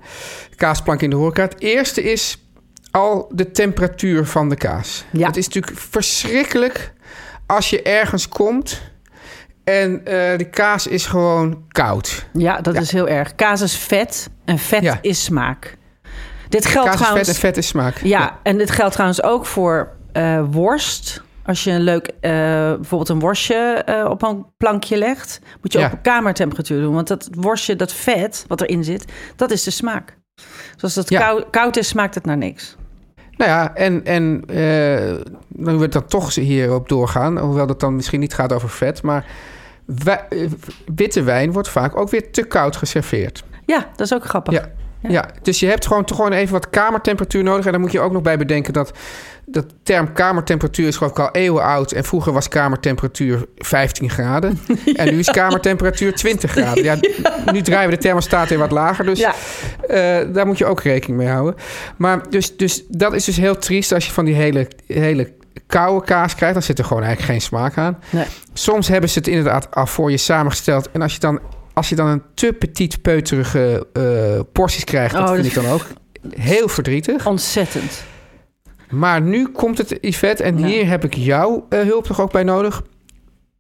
Kaasplank 0.56 1.02
in 1.02 1.10
de 1.10 1.16
horeca. 1.16 1.42
Het 1.42 1.60
eerste 1.60 2.02
is 2.02 2.42
al 2.90 3.30
de 3.34 3.50
temperatuur 3.50 4.26
van 4.26 4.48
de 4.48 4.56
kaas. 4.56 5.04
Ja. 5.12 5.26
Het 5.26 5.36
is 5.36 5.46
natuurlijk 5.46 5.78
verschrikkelijk 5.78 6.92
als 7.46 7.70
je 7.70 7.82
ergens 7.82 8.28
komt 8.28 8.80
en 9.64 10.00
eh 10.06 10.38
de 10.38 10.48
kaas 10.50 10.86
is 10.86 11.06
gewoon 11.06 11.62
koud. 11.68 12.26
Ja, 12.32 12.60
dat 12.60 12.74
Ja. 12.74 12.80
is 12.80 12.92
heel 12.92 13.08
erg. 13.08 13.34
Kaas 13.34 13.60
is 13.60 13.76
vet 13.76 14.28
en 14.44 14.58
vet 14.58 14.82
Ja. 14.82 14.98
is 15.00 15.24
smaak. 15.24 15.76
Dit 16.48 16.66
geldt 16.66 16.88
Kaas 16.88 16.94
is 16.94 17.00
trouwens. 17.00 17.28
vet 17.28 17.36
en 17.36 17.40
vet 17.42 17.56
is 17.56 17.66
smaak. 17.66 17.96
Ja, 18.02 18.38
en 18.42 18.58
dit 18.58 18.70
geldt 18.70 18.92
trouwens 18.92 19.22
ook 19.22 19.46
voor 19.46 19.96
eh, 20.12 20.42
worst. 20.50 21.22
Als 21.48 21.64
je 21.64 21.70
een 21.70 21.80
leuk, 21.80 22.06
eh, 22.20 22.30
bijvoorbeeld 22.74 23.08
een 23.08 23.18
worstje 23.20 23.54
eh, 23.84 24.10
op 24.10 24.22
een 24.22 24.46
plankje 24.56 24.96
legt, 24.96 25.40
moet 25.62 25.72
je 25.72 25.78
Ja. 25.78 25.90
op 25.92 26.02
kamertemperatuur 26.02 26.80
doen. 26.80 26.94
Want 26.94 27.08
dat 27.08 27.28
worstje, 27.32 27.76
dat 27.76 27.92
vet 27.92 28.44
wat 28.48 28.60
erin 28.60 28.84
zit, 28.84 29.12
dat 29.36 29.50
is 29.50 29.62
de 29.64 29.70
smaak. 29.70 30.16
Dus 30.74 30.82
als 30.82 30.94
het 30.94 31.08
Ja. 31.10 31.20
kou- 31.20 31.44
koud 31.50 31.76
is, 31.76 31.88
smaakt 31.88 32.14
het 32.14 32.24
naar 32.24 32.36
niks. 32.36 32.76
Nou 33.36 33.50
ja, 33.50 33.74
en, 33.74 34.04
en 34.04 34.42
eh, 34.46 35.14
nu 35.48 35.76
we 35.76 35.88
dan 35.88 36.06
toch 36.06 36.34
hierop 36.34 36.88
doorgaan, 36.88 37.38
hoewel 37.38 37.66
dat 37.66 37.80
dan 37.80 37.96
misschien 37.96 38.20
niet 38.20 38.34
gaat 38.34 38.52
over 38.52 38.68
vet, 38.68 39.02
maar 39.02 39.24
wij- 39.84 40.48
witte 40.94 41.22
wijn 41.22 41.52
wordt 41.52 41.68
vaak 41.68 41.96
ook 41.96 42.10
weer 42.10 42.30
te 42.32 42.42
koud 42.44 42.76
geserveerd. 42.76 43.44
Ja, 43.66 43.78
dat 43.96 44.00
is 44.00 44.14
ook 44.14 44.24
grappig. 44.24 44.54
Ja. 44.54 44.68
Ja. 45.02 45.28
dus 45.42 45.60
je 45.60 45.66
hebt 45.66 45.86
gewoon 45.86 46.04
toch 46.04 46.16
gewoon 46.16 46.32
even 46.32 46.52
wat 46.52 46.70
kamertemperatuur 46.70 47.42
nodig. 47.42 47.66
En 47.66 47.72
dan 47.72 47.80
moet 47.80 47.92
je 47.92 48.00
ook 48.00 48.12
nog 48.12 48.22
bij 48.22 48.38
bedenken 48.38 48.72
dat 48.72 48.92
dat 49.46 49.66
term 49.82 50.12
kamertemperatuur 50.12 50.86
is 50.88 50.96
geloof 50.96 51.12
ik 51.12 51.18
al 51.18 51.30
eeuwen 51.32 51.62
oud. 51.62 51.92
En 51.92 52.04
vroeger 52.04 52.32
was 52.32 52.48
kamertemperatuur 52.48 53.44
15 53.56 54.10
graden. 54.10 54.58
En 54.94 55.10
nu 55.12 55.18
is 55.18 55.30
kamertemperatuur 55.30 56.14
20 56.14 56.50
graden. 56.50 56.84
Ja, 56.84 56.96
nu 57.52 57.60
draaien 57.62 57.88
we 57.90 57.94
de 57.96 58.02
thermostaat 58.02 58.48
weer 58.48 58.58
wat 58.58 58.70
lager. 58.70 59.04
Dus 59.04 59.18
Ja. 59.18 59.34
eh, 59.88 60.26
daar 60.34 60.46
moet 60.46 60.58
je 60.58 60.66
ook 60.66 60.80
rekening 60.80 61.18
mee 61.18 61.28
houden. 61.28 61.54
Maar 61.96 62.30
dus, 62.30 62.56
dus 62.56 62.84
dat 62.88 63.12
is 63.14 63.24
dus 63.24 63.36
heel 63.36 63.58
triest 63.58 63.92
als 63.92 64.06
je 64.06 64.12
van 64.12 64.24
die 64.24 64.34
hele, 64.34 64.68
hele 64.86 65.32
koude 65.66 66.06
kaas 66.06 66.34
krijgt. 66.34 66.54
Dan 66.54 66.62
zit 66.62 66.78
er 66.78 66.84
gewoon 66.84 67.02
eigenlijk 67.02 67.32
geen 67.32 67.42
smaak 67.48 67.76
aan. 67.78 67.98
Nee. 68.10 68.24
Soms 68.52 68.88
hebben 68.88 69.10
ze 69.10 69.18
het 69.18 69.28
inderdaad 69.28 69.70
af 69.70 69.90
voor 69.90 70.10
je 70.10 70.16
samengesteld. 70.16 70.90
En 70.90 71.02
als 71.02 71.12
je 71.14 71.20
dan, 71.20 71.40
als 71.78 71.88
je 71.88 71.94
dan 71.94 72.06
een 72.06 72.22
te 72.34 72.52
petit 72.52 73.02
peuterige 73.02 73.86
eh, 73.92 74.40
porties 74.52 74.84
krijgt... 74.84 75.14
dat 75.14 75.22
Oh, 75.28 75.34
vind 75.34 75.54
dat 75.54 75.56
ik 75.56 75.62
dan 75.62 75.72
ook 75.72 75.86
heel 76.30 76.68
verdrietig. 76.68 77.26
Ontzettend. 77.26 78.04
Maar 78.90 79.22
nu 79.22 79.48
komt 79.48 79.78
het, 79.78 79.98
Yvette, 80.00 80.42
en 80.42 80.58
Ja. 80.58 80.66
hier 80.66 80.88
heb 80.88 81.04
ik 81.04 81.14
jouw 81.14 81.66
eh, 81.68 81.80
hulp 81.80 82.04
toch 82.04 82.20
ook 82.20 82.32
bij 82.32 82.42
nodig. 82.42 82.82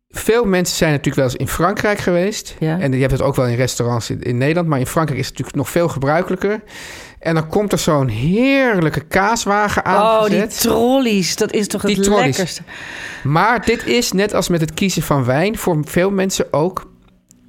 Veel 0.08 0.44
mensen 0.44 0.76
zijn 0.76 0.90
natuurlijk 0.90 1.16
wel 1.16 1.24
eens 1.24 1.34
in 1.36 1.48
Frankrijk 1.48 1.98
geweest. 1.98 2.56
Ja. 2.58 2.78
En 2.80 2.92
je 2.92 2.98
hebt 3.00 3.12
het 3.12 3.22
ook 3.22 3.36
wel 3.36 3.46
in 3.46 3.56
restaurants 3.56 4.10
in, 4.10 4.22
in 4.22 4.38
Nederland. 4.38 4.68
Maar 4.68 4.78
in 4.78 4.86
Frankrijk 4.86 5.20
is 5.20 5.26
het 5.26 5.38
natuurlijk 5.38 5.64
nog 5.64 5.72
veel 5.74 5.88
gebruikelijker. 5.88 6.62
En 7.18 7.34
dan 7.34 7.48
komt 7.48 7.72
er 7.72 7.78
zo'n 7.78 8.08
heerlijke 8.08 9.00
kaaswagen 9.00 9.84
Oh, 9.86 10.24
die 10.24 10.46
trollies, 10.46 11.36
dat 11.36 11.52
is 11.52 11.66
toch 11.66 11.82
het 11.82 12.06
lekkerste. 12.06 12.62
Maar 13.22 13.64
dit 13.64 13.86
is, 13.86 14.12
net 14.12 14.34
als 14.34 14.48
met 14.48 14.60
het 14.60 14.74
kiezen 14.74 15.02
van 15.02 15.24
wijn... 15.24 15.58
voor 15.58 15.78
veel 15.84 16.10
mensen 16.10 16.52
ook 16.52 16.86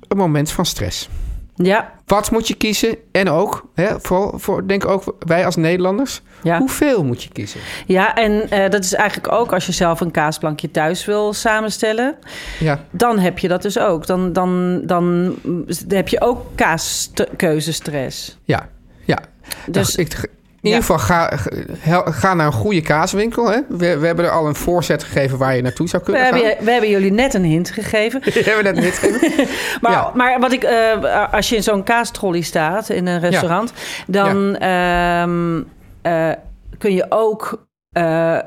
een 0.09 0.17
moment 0.17 0.51
van 0.51 0.65
stress. 0.65 1.09
Ja, 1.55 1.93
Wat 2.05 2.31
moet 2.31 2.47
je 2.47 2.53
kiezen? 2.53 2.95
En 3.11 3.29
ook, 3.29 3.69
hè, 3.73 3.99
vooral 3.99 4.39
voor, 4.39 4.67
denk 4.67 4.85
ook 4.87 5.15
wij 5.19 5.45
als 5.45 5.55
Nederlanders... 5.55 6.21
ja. 6.43 6.57
hoeveel 6.57 7.03
moet 7.03 7.23
je 7.23 7.29
kiezen? 7.29 7.59
ja 7.85 8.15
en 8.15 8.49
eh, 8.49 8.69
dat 8.69 8.83
is 8.83 8.93
eigenlijk 8.93 9.33
ook 9.33 9.53
als 9.53 9.65
je 9.65 9.71
zelf 9.71 9.99
een 10.01 10.11
kaasplankje 10.11 10.71
thuis 10.71 11.05
wil 11.05 11.33
samenstellen. 11.33 12.15
Ja, 12.59 12.83
Dan 12.91 13.19
heb 13.19 13.39
je 13.39 13.47
dat 13.47 13.61
dus 13.61 13.79
ook. 13.79 14.05
Dan, 14.07 14.33
dan, 14.33 14.81
dan 14.85 15.35
heb 15.87 16.07
je 16.07 16.21
ook 16.21 16.45
kaaskeuzestress. 16.55 18.37
ja, 18.43 18.69
ja. 19.05 19.19
Dus 19.65 19.87
Dus 19.87 19.95
ik, 19.95 20.29
in 20.61 20.65
ieder 20.69 20.79
geval, 20.79 20.97
ga, 20.99 21.31
ga- 22.11 22.33
naar 22.33 22.45
een 22.45 22.51
goede 22.51 22.81
kaaswinkel. 22.81 23.51
Hè? 23.51 23.59
We, 23.69 23.97
we 23.97 24.05
hebben 24.05 24.25
er 24.25 24.31
al 24.31 24.47
een 24.47 24.55
voorzet 24.55 25.03
gegeven 25.03 25.37
waar 25.37 25.55
je 25.55 25.61
naartoe 25.61 25.87
zou 25.89 26.01
we 26.05 26.11
kunnen 26.11 26.27
hebben, 26.29 26.47
gaan. 26.49 26.57
je- 26.59 26.65
we 26.65 26.71
hebben 26.71 26.89
jullie 26.89 27.11
net 27.11 27.33
een 27.33 27.43
hint 27.43 27.69
gegeven. 27.71 28.21
We 28.33 28.41
hebben 28.45 28.63
net 28.73 28.83
niet 28.83 28.93
gegeven. 28.97 29.47
Maar, 29.81 29.91
Ja. 29.91 30.11
maar 30.15 30.39
wat 30.39 30.51
ik, 30.51 30.63
eh, 30.63 31.33
als 31.33 31.49
je 31.49 31.55
in 31.55 31.63
zo'n 31.63 31.83
kaastrolley 31.83 32.41
staat 32.41 32.89
in 32.89 33.07
een 33.07 33.19
restaurant, 33.19 33.73
dan 34.07 34.55
ehm, 34.55 35.61
eh, 36.01 36.31
kun 36.77 36.93
je 36.93 37.05
ook. 37.09 37.65
eh, 37.91 38.37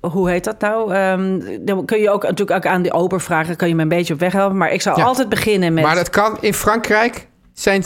hoe 0.00 0.30
heet 0.30 0.44
dat 0.44 0.60
nou? 0.60 0.94
Ehm, 0.94 1.40
dan 1.60 1.84
kun 1.84 1.98
je 2.00 2.10
ook 2.10 2.22
natuurlijk 2.22 2.50
ook 2.66 2.66
aan 2.72 2.82
die 2.82 2.92
ober 2.92 3.20
vragen. 3.20 3.56
Kan 3.56 3.68
je 3.68 3.74
me 3.74 3.82
een 3.82 3.88
beetje 3.88 4.14
op 4.14 4.20
weg 4.20 4.32
helpen? 4.32 4.56
Maar 4.56 4.72
ik 4.72 4.82
zou 4.82 5.02
altijd 5.02 5.28
beginnen 5.28 5.74
met. 5.74 5.84
Maar 5.84 5.94
dat 5.94 6.10
kan 6.10 6.36
in 6.40 6.54
Frankrijk. 6.54 7.26
Zijn, 7.54 7.84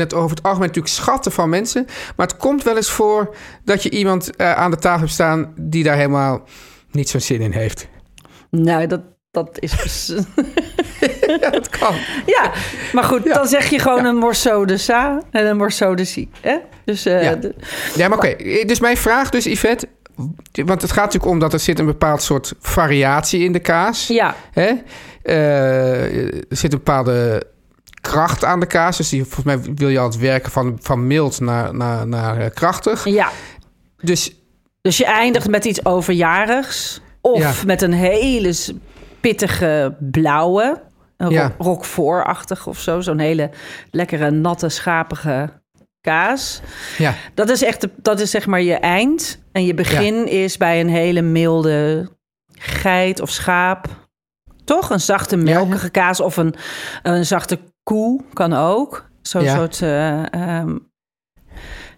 het 0.00 0.14
over 0.14 0.30
het 0.36 0.42
algemeen 0.42 0.66
natuurlijk 0.66 0.94
schatten 0.94 1.32
van 1.32 1.48
mensen. 1.48 1.84
Maar 2.16 2.26
het 2.26 2.36
komt 2.36 2.62
wel 2.62 2.76
eens 2.76 2.90
voor 2.90 3.34
dat 3.64 3.82
je 3.82 3.90
iemand 3.90 4.36
eh, 4.36 4.52
aan 4.52 4.70
de 4.70 4.76
tafel 4.76 5.00
hebt 5.00 5.12
staan 5.12 5.52
die 5.56 5.84
daar 5.84 5.96
helemaal 5.96 6.42
niet 6.90 7.08
zo'n 7.08 7.20
zin 7.20 7.40
in 7.40 7.52
heeft. 7.52 7.88
Nou, 8.50 8.86
dat, 8.86 9.00
dat 9.30 9.58
is. 9.60 10.12
Ja, 11.40 11.50
dat 11.50 11.68
kan. 11.68 11.94
ja, 12.26 12.52
maar 12.92 13.04
goed, 13.04 13.24
Ja. 13.24 13.34
dan 13.34 13.46
zeg 13.46 13.70
je 13.70 13.78
gewoon 13.78 14.04
een 14.04 14.16
morceau 14.16 14.66
de 14.66 14.76
sa 14.76 15.22
en 15.30 15.46
een 15.46 15.56
morceau 15.56 15.96
de 15.96 16.04
si. 16.04 16.30
Hè? 16.40 16.56
Dus 16.84 17.06
eh, 17.06 17.22
Ja. 17.22 17.34
de- 17.34 17.54
Ja, 17.94 18.08
maar 18.08 18.18
oké. 18.18 18.36
Dus 18.64 18.80
mijn 18.80 18.96
vraag 18.96 19.30
dus, 19.30 19.44
Yvette. 19.44 19.88
Want 20.64 20.82
het 20.82 20.92
gaat 20.92 21.04
natuurlijk 21.04 21.32
om 21.32 21.38
dat 21.38 21.52
er 21.52 21.58
zit 21.60 21.78
een 21.78 21.86
bepaald 21.86 22.22
soort 22.22 22.52
variatie 22.60 23.44
in 23.44 23.52
de 23.52 23.58
kaas. 23.60 24.06
ja, 24.06 24.34
Hè? 24.52 24.72
Eh, 25.22 26.24
er 26.26 26.42
zit 26.48 26.72
een 26.72 26.78
bepaalde 26.78 27.42
kracht 28.02 28.44
aan 28.44 28.60
de 28.60 28.66
kaas. 28.66 28.96
Dus 28.96 29.08
die, 29.08 29.24
volgens 29.24 29.44
mij 29.44 29.74
wil 29.74 29.88
je 29.88 29.98
altijd 29.98 30.22
werken 30.22 30.52
van, 30.52 30.78
van 30.80 31.06
mild 31.06 31.40
naar, 31.40 31.74
naar, 31.74 32.06
naar 32.06 32.40
eh, 32.40 32.50
krachtig. 32.54 33.04
ja. 33.04 33.28
Dus 34.00 34.36
Dus 34.80 34.96
je 34.96 35.04
eindigt 35.06 35.48
met 35.48 35.64
iets 35.64 35.84
overjarigs. 35.84 37.00
Of 37.20 37.38
Ja. 37.38 37.52
met 37.66 37.82
een 37.82 37.92
hele 37.92 38.54
pittige 39.20 39.96
blauwe. 39.98 40.82
Een 41.16 41.30
Ja. 41.30 41.54
roquefort-achtig 41.58 42.66
of 42.66 42.78
zo. 42.78 43.00
Zo'n 43.00 43.18
hele 43.18 43.50
lekkere, 43.90 44.30
natte, 44.30 44.68
schapige 44.68 45.60
kaas. 46.00 46.60
ja, 46.98 47.14
Dat 47.34 47.48
is 47.48 47.62
echt 47.62 47.80
de, 47.80 47.90
dat 47.96 48.20
is 48.20 48.30
zeg 48.30 48.46
maar 48.46 48.62
je 48.62 48.74
eind. 48.74 49.38
En 49.52 49.64
je 49.64 49.74
begin 49.74 50.26
is 50.28 50.56
bij 50.56 50.80
een 50.80 50.88
hele 50.88 51.22
milde 51.22 52.08
geit 52.58 53.20
of 53.20 53.30
schaap. 53.30 53.86
Toch? 54.64 54.90
Een 54.90 55.00
zachte, 55.00 55.36
melkige 55.36 55.90
kaas 55.90 56.20
of 56.20 56.36
een, 56.36 56.54
een 57.02 57.26
zachte 57.26 57.58
koe 57.82 58.20
kan 58.32 58.52
ook. 58.52 59.10
Zo'n 59.22 59.42
Ja. 59.42 59.56
soort... 59.56 59.82
eh, 59.82 60.32
ehm, 60.32 60.76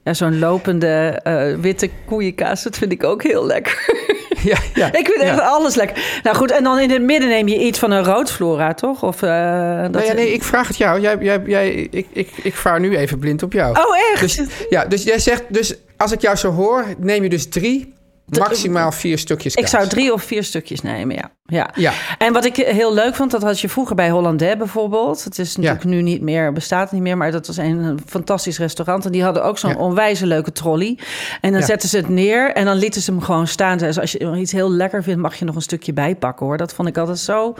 ja, 0.05 0.15
zo'n 0.15 0.39
lopende 0.39 1.21
eh, 1.23 1.55
witte 1.61 1.91
koeienkaas, 2.07 2.63
dat 2.63 2.77
vind 2.77 2.93
ik 2.93 3.05
ook 3.05 3.23
heel 3.23 3.47
lekker. 3.47 4.05
ja, 4.43 4.59
ja. 4.75 4.87
ik 4.87 5.07
vind 5.07 5.21
echt 5.23 5.37
Ja. 5.39 5.47
alles 5.47 5.75
lekker. 5.75 6.21
Nou 6.23 6.37
goed, 6.37 6.51
en 6.51 6.65
dan 6.65 6.79
in 6.79 6.91
het 6.91 7.03
midden 7.03 7.29
neem 7.29 7.49
je 7.49 7.59
iets 7.59 7.79
van 7.79 7.91
een 7.91 8.05
roodflora, 8.05 8.75
toch? 8.75 9.03
Of, 9.03 9.23
eh, 9.23 9.81
dat 9.83 9.91
Nou 9.91 10.05
ja, 10.05 10.13
nee, 10.13 10.33
ik 10.33 10.43
vraag 10.43 10.69
het 10.69 10.77
jou. 10.77 11.01
Jij, 11.01 11.17
jij, 11.21 11.43
jij, 11.47 11.71
ik, 11.71 12.07
ik, 12.13 12.31
ik 12.43 12.55
vaar 12.55 12.81
nu 12.81 12.97
even 12.97 13.19
blind 13.19 13.43
op 13.43 13.53
jou. 13.53 13.71
Oh, 13.79 13.97
echt? 14.13 14.21
Dus, 14.21 14.41
ja, 14.69 14.85
dus 14.85 15.03
jij 15.03 15.19
zegt, 15.19 15.43
dus 15.49 15.75
als 15.97 16.13
ik 16.13 16.21
jou 16.21 16.37
zo 16.37 16.51
hoor, 16.51 16.85
neem 16.99 17.23
je 17.23 17.29
dus 17.29 17.49
drie, 17.49 17.95
maximaal 18.39 18.93
vier 18.93 19.19
stukjes 19.19 19.55
kaas. 19.55 19.65
ik 19.65 19.71
zou 19.71 19.89
drie 19.89 20.13
of 20.13 20.23
vier 20.23 20.45
stukjes 20.45 20.81
nemen, 20.81 21.17
ja. 21.17 21.31
Ja. 21.47 21.71
Ja, 21.75 21.93
En 22.19 22.33
wat 22.33 22.45
ik 22.45 22.57
heel 22.57 22.95
leuk 22.95 23.15
vond, 23.15 23.31
dat 23.31 23.43
had 23.43 23.61
je 23.61 23.69
vroeger 23.69 23.97
bij 23.97 24.11
Hollandais 24.11 24.57
bijvoorbeeld. 24.57 25.25
Het 25.25 25.39
is 25.39 25.57
natuurlijk 25.57 25.85
nu 25.85 26.03
niet 26.03 26.21
meer, 26.23 26.53
bestaat 26.53 26.93
niet 26.93 27.03
meer, 27.03 27.17
maar 27.17 27.33
dat 27.33 27.47
was 27.47 27.57
een, 27.57 27.79
een 27.79 28.01
fantastisch 28.07 28.59
restaurant. 28.59 29.05
En 29.05 29.13
die 29.13 29.23
hadden 29.23 29.45
ook 29.45 29.59
zo'n 29.59 29.71
Ja. 29.71 29.77
onwijze 29.77 30.27
leuke 30.27 30.53
trolley. 30.53 30.99
En 31.41 31.53
dan 31.53 31.63
zetten 31.63 31.89
ze 31.89 31.97
het 31.97 32.09
neer 32.09 32.53
en 32.53 32.65
dan 32.65 32.77
lieten 32.77 33.01
ze 33.03 33.11
hem 33.11 33.21
gewoon 33.21 33.47
staan. 33.47 33.79
Dus 33.79 33.99
als 33.99 34.13
je 34.13 34.37
iets 34.37 34.53
heel 34.53 34.71
lekker 34.71 35.03
vindt, 35.03 35.21
mag 35.21 35.35
je 35.35 35.45
nog 35.45 35.55
een 35.55 35.63
stukje 35.63 35.93
bijpakken 35.93 36.47
hoor. 36.47 36.57
Dat 36.57 36.75
vond 36.75 36.89
ik 36.89 36.99
altijd 36.99 37.19
zo 37.19 37.55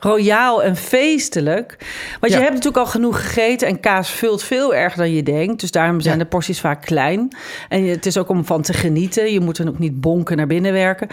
royaal 0.00 0.62
en 0.62 0.76
feestelijk. 0.76 1.76
Want 2.20 2.32
je 2.32 2.38
hebt 2.38 2.50
natuurlijk 2.54 2.84
al 2.84 2.86
genoeg 2.86 3.20
gegeten 3.22 3.68
en 3.68 3.80
kaas 3.80 4.10
vult 4.10 4.42
veel 4.42 4.74
erger 4.74 4.98
dan 4.98 5.12
je 5.12 5.22
denkt. 5.22 5.60
Dus 5.60 5.70
daarom 5.70 6.00
zijn 6.00 6.18
de 6.18 6.24
porties 6.26 6.60
vaak 6.60 6.82
klein. 6.82 7.36
En 7.68 7.84
het 7.86 8.06
is 8.06 8.18
ook 8.18 8.28
om 8.28 8.44
van 8.44 8.62
te 8.62 8.72
genieten. 8.72 9.32
Je 9.32 9.40
moet 9.40 9.58
er 9.58 9.68
ook 9.68 9.78
niet 9.78 10.00
bonken 10.00 10.36
naar 10.36 10.46
binnen 10.46 10.72
werken. 10.72 11.08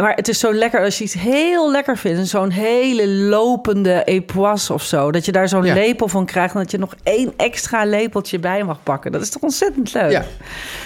Maar 0.00 0.14
het 0.14 0.28
is 0.28 0.38
zo 0.38 0.52
lekker 0.54 0.84
als 0.84 0.98
je 0.98 1.04
iets 1.04 1.14
heel 1.14 1.60
lekker 1.70 1.96
vindt. 1.98 2.28
Zo'n 2.28 2.50
hele 2.50 3.08
lopende 3.08 4.04
epoisse 4.04 4.72
of 4.72 4.82
zo. 4.82 5.10
Dat 5.10 5.24
je 5.24 5.32
daar 5.32 5.48
zo'n 5.48 5.64
Ja. 5.64 5.74
lepel 5.74 6.08
van 6.08 6.26
krijgt. 6.26 6.54
En 6.54 6.60
dat 6.60 6.70
je 6.70 6.78
nog 6.78 6.94
één 7.02 7.32
extra 7.36 7.84
lepeltje 7.84 8.38
bij 8.38 8.62
mag 8.64 8.82
pakken. 8.82 9.12
Dat 9.12 9.22
is 9.22 9.30
toch 9.30 9.42
ontzettend 9.42 9.92
leuk? 9.94 10.10
ja, 10.10 10.24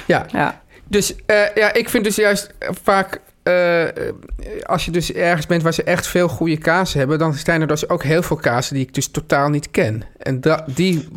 ja. 0.07 0.27
ja. 0.33 0.61
Dus 0.89 1.15
eh, 1.27 1.55
ja, 1.55 1.73
ik 1.73 1.89
vind 1.89 2.05
dus 2.05 2.17
juist 2.17 2.51
vaak... 2.83 3.21
eh, 3.43 3.85
als 4.63 4.85
je 4.85 4.91
dus 4.91 5.13
ergens 5.13 5.47
bent 5.47 5.63
waar 5.63 5.75
ze 5.75 5.83
echt 5.83 6.07
veel 6.07 6.29
goede 6.29 6.57
kaas 6.59 6.95
hebben... 6.95 7.19
dan 7.19 7.35
zijn 7.35 7.61
er 7.61 7.67
dus 7.67 7.89
ook 7.89 8.03
heel 8.03 8.23
veel 8.23 8.37
kazen 8.37 8.75
die 8.75 8.87
ik 8.87 8.95
dus 8.95 9.09
totaal 9.09 9.49
niet 9.49 9.71
ken. 9.71 10.03
En 10.19 10.41
die, 10.67 11.09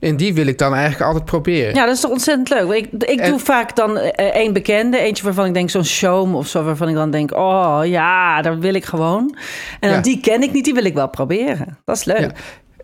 en 0.00 0.16
die 0.16 0.34
wil 0.34 0.46
ik 0.46 0.58
dan 0.58 0.74
eigenlijk 0.74 1.04
altijd 1.04 1.24
proberen. 1.24 1.74
Ja, 1.74 1.84
dat 1.86 1.94
is 1.94 2.00
toch 2.00 2.10
ontzettend 2.10 2.48
leuk. 2.48 2.70
Ik, 2.72 3.02
ik 3.04 3.20
En- 3.20 3.30
doe 3.30 3.38
vaak 3.38 3.76
dan 3.76 3.98
eh, 3.98 4.24
één 4.26 4.52
bekende. 4.52 4.98
Eentje 4.98 5.24
waarvan 5.24 5.46
ik 5.46 5.54
denk 5.54 5.70
zo'n 5.70 5.84
showm 5.84 6.34
of 6.34 6.46
zo. 6.46 6.62
Waarvan 6.64 6.88
ik 6.88 6.94
dan 6.94 7.10
denk, 7.10 7.32
oh 7.36 7.80
ja, 7.84 8.42
daar 8.42 8.58
wil 8.58 8.74
ik 8.74 8.84
gewoon. 8.84 9.36
En 9.80 9.88
dan 9.88 9.96
Ja. 9.98 10.00
die 10.02 10.20
ken 10.20 10.42
ik 10.42 10.52
niet, 10.52 10.64
die 10.64 10.74
wil 10.74 10.84
ik 10.84 10.94
wel 10.94 11.08
proberen. 11.08 11.78
Dat 11.84 11.96
is 11.96 12.04
leuk. 12.04 12.18
Ja. 12.20 12.30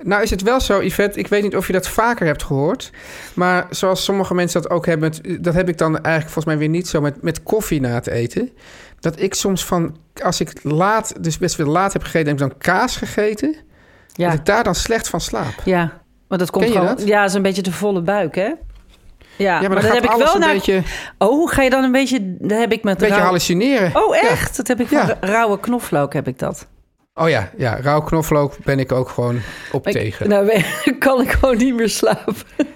Nou 0.02 0.22
is 0.22 0.30
het 0.30 0.42
wel 0.42 0.60
zo, 0.60 0.82
Yvette, 0.82 1.18
ik 1.18 1.26
weet 1.28 1.42
niet 1.42 1.56
of 1.56 1.66
je 1.66 1.72
dat 1.72 1.88
vaker 1.88 2.26
hebt 2.26 2.42
gehoord... 2.42 2.90
maar 3.34 3.66
zoals 3.70 4.04
sommige 4.04 4.34
mensen 4.34 4.62
dat 4.62 4.70
ook 4.70 4.86
hebben... 4.86 5.12
dat 5.40 5.54
heb 5.54 5.68
ik 5.68 5.78
dan 5.78 5.92
eigenlijk 5.94 6.24
volgens 6.24 6.44
mij 6.44 6.58
weer 6.58 6.68
niet 6.68 6.88
zo 6.88 7.00
met, 7.00 7.22
met 7.22 7.42
koffie 7.42 7.80
na 7.80 7.88
het 7.88 8.06
eten... 8.06 8.50
dat 9.00 9.20
ik 9.20 9.34
soms 9.34 9.64
van, 9.64 9.96
als 10.22 10.40
ik 10.40 10.52
laat, 10.62 11.14
dus 11.24 11.38
best 11.38 11.56
wel 11.56 11.66
laat 11.66 11.92
heb 11.92 12.02
gegeten... 12.02 12.26
heb 12.28 12.40
ik 12.40 12.48
dan 12.48 12.58
kaas 12.58 12.96
gegeten, 12.96 13.56
Ja, 14.12 14.28
dat 14.30 14.38
ik 14.38 14.44
daar 14.44 14.64
dan 14.64 14.74
slecht 14.74 15.08
van 15.08 15.20
slaap. 15.20 15.54
ja. 15.64 15.99
Maar 16.30 16.38
dat 16.38 16.50
komt 16.50 16.64
gewoon... 16.64 16.86
dat? 16.86 17.06
Ja, 17.06 17.24
is 17.24 17.34
een 17.34 17.42
beetje 17.42 17.62
de 17.62 17.72
volle 17.72 18.00
buik, 18.02 18.34
hè? 18.34 18.42
Ja, 18.42 18.54
Ja, 19.36 19.60
maar, 19.60 19.70
maar, 19.70 19.82
dan 19.82 19.92
heb 19.94 20.04
ik 20.04 20.10
wel 20.10 20.34
een 20.34 20.40
naar... 20.40 20.52
beetje, 20.52 20.82
Oh, 21.18 21.50
ga 21.52 21.62
je 21.62 21.70
dan 21.70 21.84
een 21.84 21.92
beetje... 21.92 22.36
Dat 22.38 22.58
heb 22.58 22.72
ik 22.72 22.82
met 22.84 22.98
beetje 22.98 23.14
rauw- 23.14 23.24
hallucineren. 23.24 24.04
Oh, 24.06 24.16
echt? 24.16 24.56
Dat 24.56 24.66
heb 24.68 24.80
ik 24.80 24.86
van 24.88 24.98
Ja. 24.98 25.06
ra- 25.06 25.16
rauwe 25.20 25.60
knoflook, 25.60 26.12
heb 26.12 26.28
ik 26.28 26.38
dat. 26.38 26.66
Oh 27.14 27.28
ja, 27.28 27.50
ja, 27.56 27.80
rauw 27.80 28.00
knoflook 28.00 28.56
ben 28.64 28.78
ik 28.78 28.92
ook 28.92 29.08
gewoon 29.08 29.40
op 29.72 29.86
Ik- 29.86 29.92
tegen. 29.92 30.28
nou, 30.28 30.62
kan 30.98 31.20
ik 31.20 31.30
gewoon 31.30 31.56
niet 31.56 31.74
meer 31.74 31.88
slapen. 31.88 32.34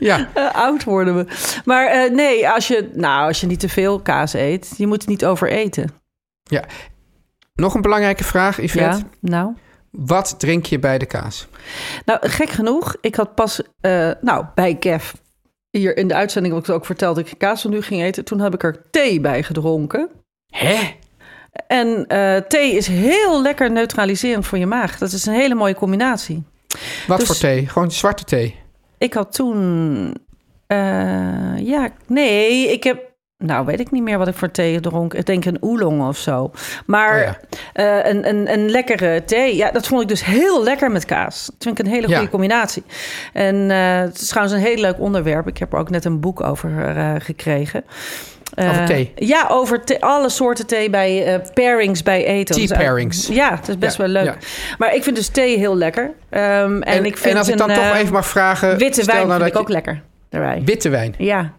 Ja, 0.00 0.28
Eh, 0.34 0.54
oud 0.54 0.84
worden 0.84 1.16
we. 1.16 1.26
Maar 1.64 1.86
eh, 1.86 2.10
nee, 2.10 2.48
als 2.48 2.68
je, 2.68 2.90
nou, 2.94 3.26
als 3.26 3.40
je 3.40 3.46
niet 3.46 3.60
te 3.60 3.68
veel 3.68 4.00
kaas 4.00 4.32
eet, 4.32 4.74
je 4.76 4.86
moet 4.86 5.00
het 5.00 5.08
niet 5.08 5.24
overeten. 5.24 5.90
nog 7.54 7.74
een 7.74 7.80
belangrijke 7.80 8.24
vraag, 8.24 8.60
Yvette. 8.62 8.96
Ja, 8.98 9.02
nou. 9.20 9.52
Wat 9.92 10.34
drink 10.38 10.66
je 10.66 10.78
bij 10.78 10.98
de 10.98 11.06
kaas? 11.06 11.46
Nou, 12.04 12.28
gek 12.28 12.50
genoeg, 12.50 12.96
ik 13.00 13.14
had 13.14 13.34
pas, 13.34 13.60
eh, 13.80 14.10
nou, 14.20 14.44
bij 14.54 14.74
Kev, 14.74 15.12
hier 15.70 15.96
in 15.96 16.08
de 16.08 16.14
uitzending 16.14 16.54
heb 16.54 16.62
ik 16.62 16.68
het 16.68 16.76
ook 16.78 16.86
verteld 16.86 17.16
dat 17.16 17.26
ik 17.26 17.38
kaas 17.38 17.64
nu 17.64 17.82
ging 17.82 18.02
eten. 18.02 18.24
Toen 18.24 18.40
heb 18.40 18.54
ik 18.54 18.62
er 18.62 18.82
thee 18.90 19.20
bij 19.20 19.42
gedronken. 19.42 20.08
Hè? 20.46 20.94
En 21.66 22.06
eh, 22.06 22.36
thee 22.36 22.76
is 22.76 22.86
heel 22.86 23.42
lekker 23.42 23.70
neutraliserend 23.70 24.46
voor 24.46 24.58
je 24.58 24.66
maag. 24.66 24.98
Dat 24.98 25.12
is 25.12 25.26
een 25.26 25.34
hele 25.34 25.54
mooie 25.54 25.74
combinatie. 25.74 26.42
Wat 27.06 27.18
Dus- 27.18 27.26
voor 27.26 27.36
thee? 27.36 27.68
Gewoon 27.68 27.90
zwarte 27.90 28.24
thee? 28.24 28.60
Ik 28.98 29.14
had 29.14 29.32
toen, 29.34 30.14
eh, 30.66 31.58
ja, 31.58 31.88
nee, 32.06 32.72
ik 32.72 32.84
heb, 32.84 33.11
nou 33.42 33.66
weet 33.66 33.80
ik 33.80 33.90
niet 33.90 34.02
meer 34.02 34.18
wat 34.18 34.28
ik 34.28 34.34
voor 34.34 34.50
thee 34.50 34.80
dronk. 34.80 35.14
Ik 35.14 35.26
denk 35.26 35.44
een 35.44 35.56
oolong 35.60 36.08
of 36.08 36.16
zo. 36.16 36.50
Maar 36.86 37.16
Oh 37.18 37.22
ja. 37.24 37.38
eh, 38.02 38.10
een, 38.12 38.28
een, 38.28 38.52
een 38.52 38.70
lekkere 38.70 39.24
thee, 39.24 39.56
ja, 39.56 39.70
dat 39.70 39.86
vond 39.86 40.02
ik 40.02 40.08
dus 40.08 40.24
heel 40.24 40.62
lekker 40.62 40.90
met 40.90 41.04
kaas. 41.04 41.46
Dat 41.46 41.54
vind 41.58 41.78
ik 41.78 41.84
een 41.86 41.92
hele 41.92 42.08
Ja. 42.08 42.14
goede 42.16 42.30
combinatie. 42.30 42.82
En 43.32 43.70
eh, 43.70 43.98
het 43.98 44.20
is 44.20 44.28
trouwens 44.28 44.56
een 44.56 44.62
heel 44.64 44.76
leuk 44.76 44.98
onderwerp. 45.00 45.48
Ik 45.48 45.58
heb 45.58 45.72
er 45.72 45.78
ook 45.78 45.90
net 45.90 46.04
een 46.04 46.20
boek 46.20 46.40
over 46.42 46.96
eh, 46.96 47.14
gekregen. 47.18 47.84
Over 48.56 48.84
thee? 48.86 49.12
Ja, 49.16 49.46
over 49.50 49.84
thee- 49.84 50.02
alle 50.02 50.28
soorten 50.28 50.66
thee 50.66 50.90
bij 50.90 51.40
pairings 51.54 52.02
bij 52.02 52.24
eten. 52.26 52.54
Tea 52.54 52.66
Dus, 52.66 52.76
pairings. 52.76 53.26
ja, 53.26 53.54
het 53.56 53.68
is 53.68 53.78
best 53.78 53.96
Ja, 53.96 54.02
wel 54.02 54.12
leuk. 54.12 54.36
Maar 54.78 54.94
ik 54.94 55.02
vind 55.02 55.16
dus 55.16 55.28
thee 55.28 55.58
heel 55.58 55.76
lekker. 55.76 56.10
Ehm, 56.30 56.42
en, 56.44 56.82
En, 56.82 57.04
ik 57.04 57.16
vind 57.16 57.32
en 57.34 57.38
als 57.38 57.48
ik 57.48 57.56
dan 57.56 57.70
een, 57.70 57.76
toch 57.76 57.94
even 57.94 58.12
mag 58.12 58.26
vragen... 58.26 58.78
Witte 58.78 59.02
stel 59.02 59.14
wijn 59.14 59.26
nou 59.28 59.40
vind 59.40 59.52
dat 59.52 59.62
ik 59.62 59.68
ook 59.68 59.74
lekker 59.74 60.02
daarbij. 60.28 60.62
Witte 60.64 60.88
wijn. 60.88 61.14
Ja. 61.18 61.52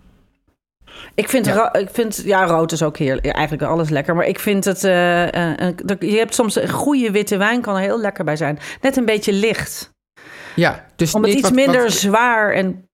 Ik 1.16 1.30
vind, 1.30 1.46
Ja. 1.46 1.74
ik 1.74 1.90
vind, 1.92 2.22
ja, 2.26 2.46
rood 2.46 2.72
is 2.72 2.84
ook 2.84 2.98
heerlijk. 2.98 3.26
Eigenlijk 3.26 3.64
alles 3.72 3.90
lekker. 3.90 4.16
Maar 4.16 4.26
ik 4.26 4.40
vind 4.40 4.66
het, 4.66 4.84
eh, 4.84 5.58
eh, 5.68 5.74
je 6.00 6.18
hebt 6.18 6.36
soms 6.36 6.56
een 6.56 6.70
goede 6.70 7.12
witte 7.12 7.38
wijn, 7.38 7.62
kan 7.62 7.76
er 7.76 7.82
heel 7.82 8.00
lekker 8.00 8.24
bij 8.24 8.36
zijn. 8.36 8.60
Net 8.82 8.98
een 8.98 9.06
beetje 9.06 9.34
licht. 9.34 9.92
Ja, 10.56 10.86
dus 10.96 11.14
Om 11.14 11.22
het 11.22 11.30
niet 11.30 11.40
iets 11.40 11.48
wat- 11.50 11.58
minder 11.58 11.82
wat- 11.84 11.92
zwaar 11.92 12.52
en 12.54 12.88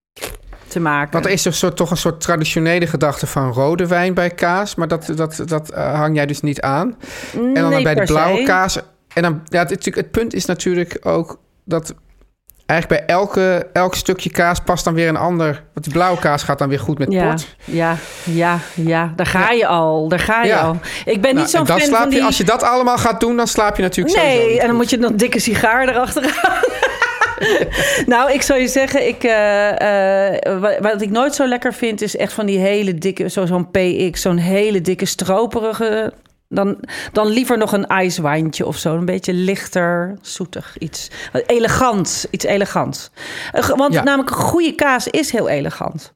te 0.67 0.79
maken. 0.79 1.11
Want 1.11 1.25
er 1.25 1.31
is 1.31 1.59
toch, 1.75 1.91
een 1.91 1.97
soort 1.97 2.21
traditionele 2.21 2.87
gedachte 2.87 3.27
van 3.27 3.51
rode 3.53 3.87
wijn 3.87 4.13
bij 4.13 4.29
kaas. 4.29 4.75
Maar 4.75 4.87
dat, 4.87 5.11
dat, 5.15 5.41
dat 5.45 5.69
eh, 5.69 5.93
hang 5.93 6.15
jij 6.15 6.25
dus 6.25 6.41
niet 6.41 6.61
aan. 6.61 6.97
En 7.33 7.53
dan 7.53 7.69
Nee, 7.69 7.83
bij 7.83 7.95
de 7.95 8.03
blauwe 8.03 8.37
se. 8.37 8.43
kaas. 8.43 8.79
En 9.13 9.21
dan, 9.23 9.41
ja, 9.45 9.65
het 9.65 10.11
punt 10.11 10.33
is 10.33 10.45
natuurlijk 10.45 10.97
ook 11.01 11.39
dat 11.65 11.93
eigenlijk 12.69 13.05
bij 13.05 13.15
elke, 13.15 13.67
elk 13.73 13.95
stukje 13.95 14.29
kaas 14.29 14.59
past 14.59 14.83
dan 14.83 14.93
weer 14.93 15.07
een 15.07 15.17
ander. 15.17 15.63
Want 15.73 15.85
die 15.85 15.93
blauwe 15.93 16.19
kaas 16.19 16.43
gaat 16.43 16.59
dan 16.59 16.69
weer 16.69 16.79
goed 16.79 16.97
met 16.99 17.11
Ja, 17.11 17.27
port. 17.27 17.55
ja, 17.65 17.95
ja, 18.23 18.59
ja. 18.75 19.13
Daar 19.15 19.25
ga 19.25 19.51
je 19.51 19.67
al. 19.67 20.07
Daar 20.07 20.19
ga 20.19 20.41
je 20.41 20.47
Ja. 20.47 20.59
al. 20.61 20.77
Ik 21.05 21.21
ben 21.21 21.33
Nou, 21.33 21.35
niet 21.35 21.49
zo'n 21.49 21.59
en 21.59 21.65
dan 21.65 21.77
fan 21.79 21.87
slaap 21.87 22.01
van 22.01 22.09
je, 22.09 22.15
die... 22.15 22.25
als 22.25 22.37
je 22.37 22.43
dat 22.43 22.63
allemaal 22.63 22.97
gaat 22.97 23.19
doen, 23.19 23.37
dan 23.37 23.47
slaap 23.47 23.75
je 23.75 23.81
natuurlijk 23.81 24.17
sowieso 24.17 24.37
Nee, 24.39 24.49
niet 24.51 24.59
en 24.61 24.67
dan 24.67 24.75
moet 24.75 24.89
je 24.89 24.97
nog 24.97 25.09
een 25.09 25.17
dikke 25.17 25.39
sigaar 25.39 25.87
erachteraan. 25.89 26.59
nou, 28.05 28.31
ik 28.31 28.41
zou 28.41 28.59
je 28.59 28.67
zeggen, 28.67 29.07
ik, 29.07 29.23
eh, 29.23 30.31
eh, 30.31 30.59
wat, 30.61 30.77
wat 30.79 31.01
ik 31.01 31.09
nooit 31.09 31.35
zo 31.35 31.47
lekker 31.47 31.73
vind, 31.73 32.01
is 32.01 32.15
echt 32.17 32.33
van 32.33 32.45
die 32.45 32.59
hele 32.59 32.93
dikke, 32.97 33.29
zo- 33.29 33.45
zo'n 33.45 33.71
PX, 33.71 34.21
zo'n 34.21 34.37
hele 34.37 34.81
dikke 34.81 35.05
stroperige. 35.05 36.13
Dan, 36.51 36.79
dan 37.11 37.27
liever 37.27 37.57
nog 37.57 37.71
een 37.71 37.87
ijswijntje 37.87 38.65
of 38.65 38.77
zo. 38.77 38.95
Een 38.95 39.05
beetje 39.05 39.33
lichter, 39.33 40.17
zoetig 40.21 40.77
iets. 40.77 41.07
Elegant, 41.45 42.27
iets 42.31 42.45
elegants. 42.45 43.09
Eh, 43.51 43.67
Want 43.69 43.93
Ja. 43.93 44.03
namelijk, 44.03 44.29
een 44.29 44.35
goede 44.35 44.75
kaas 44.75 45.07
is 45.07 45.31
heel 45.31 45.49
elegant. 45.49 46.13